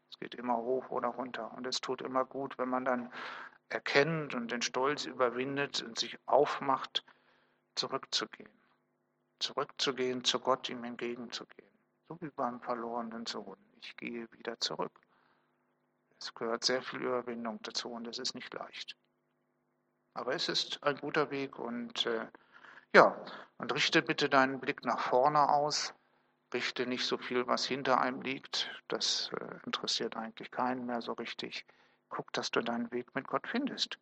Es 0.09 0.17
geht 0.17 0.33
immer 0.33 0.57
hoch 0.57 0.89
oder 0.89 1.09
runter. 1.09 1.51
Und 1.53 1.67
es 1.67 1.79
tut 1.79 2.01
immer 2.01 2.25
gut, 2.25 2.57
wenn 2.57 2.69
man 2.69 2.85
dann 2.85 3.13
erkennt 3.69 4.33
und 4.33 4.51
den 4.51 4.63
Stolz 4.63 5.05
überwindet 5.05 5.83
und 5.83 5.99
sich 5.99 6.17
aufmacht, 6.25 7.05
zurückzugehen 7.75 8.56
zurückzugehen, 9.39 10.23
zu 10.23 10.39
Gott 10.39 10.69
ihm 10.69 10.83
entgegenzugehen. 10.83 11.71
So 12.07 12.17
wie 12.21 12.29
beim 12.29 12.61
verlorenen 12.61 13.25
Sohn. 13.25 13.57
Ich 13.81 13.95
gehe 13.97 14.31
wieder 14.31 14.59
zurück. 14.59 14.99
Es 16.19 16.33
gehört 16.33 16.63
sehr 16.63 16.81
viel 16.81 17.01
Überwindung 17.01 17.59
dazu 17.61 17.89
und 17.91 18.07
es 18.07 18.17
ist 18.17 18.33
nicht 18.33 18.53
leicht. 18.53 18.95
Aber 20.13 20.33
es 20.33 20.49
ist 20.49 20.81
ein 20.83 20.97
guter 20.97 21.29
Weg 21.29 21.59
und 21.59 22.05
äh, 22.07 22.27
ja, 22.95 23.23
und 23.57 23.73
richte 23.73 24.01
bitte 24.01 24.29
deinen 24.29 24.59
Blick 24.59 24.83
nach 24.83 24.99
vorne 24.99 25.49
aus. 25.49 25.93
Richte 26.53 26.87
nicht 26.87 27.05
so 27.05 27.17
viel, 27.17 27.45
was 27.45 27.65
hinter 27.65 28.01
einem 28.01 28.21
liegt. 28.21 28.71
Das 28.87 29.29
äh, 29.39 29.59
interessiert 29.65 30.15
eigentlich 30.15 30.49
keinen 30.49 30.85
mehr 30.85 31.01
so 31.01 31.13
richtig. 31.13 31.65
Guck, 32.09 32.31
dass 32.33 32.51
du 32.51 32.61
deinen 32.61 32.89
Weg 32.91 33.13
mit 33.13 33.27
Gott 33.27 33.47
findest. 33.47 33.99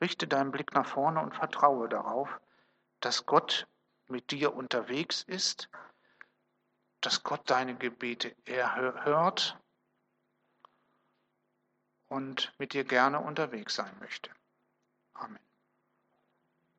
Richte 0.00 0.26
deinen 0.26 0.50
Blick 0.50 0.74
nach 0.74 0.86
vorne 0.86 1.22
und 1.22 1.34
vertraue 1.34 1.88
darauf, 1.88 2.40
dass 3.00 3.24
Gott 3.24 3.66
mit 4.12 4.30
dir 4.30 4.54
unterwegs 4.54 5.22
ist, 5.22 5.68
dass 7.00 7.24
Gott 7.24 7.50
deine 7.50 7.74
Gebete 7.74 8.36
erhört 8.44 9.58
und 12.08 12.52
mit 12.58 12.74
dir 12.74 12.84
gerne 12.84 13.18
unterwegs 13.18 13.74
sein 13.74 13.98
möchte. 13.98 14.30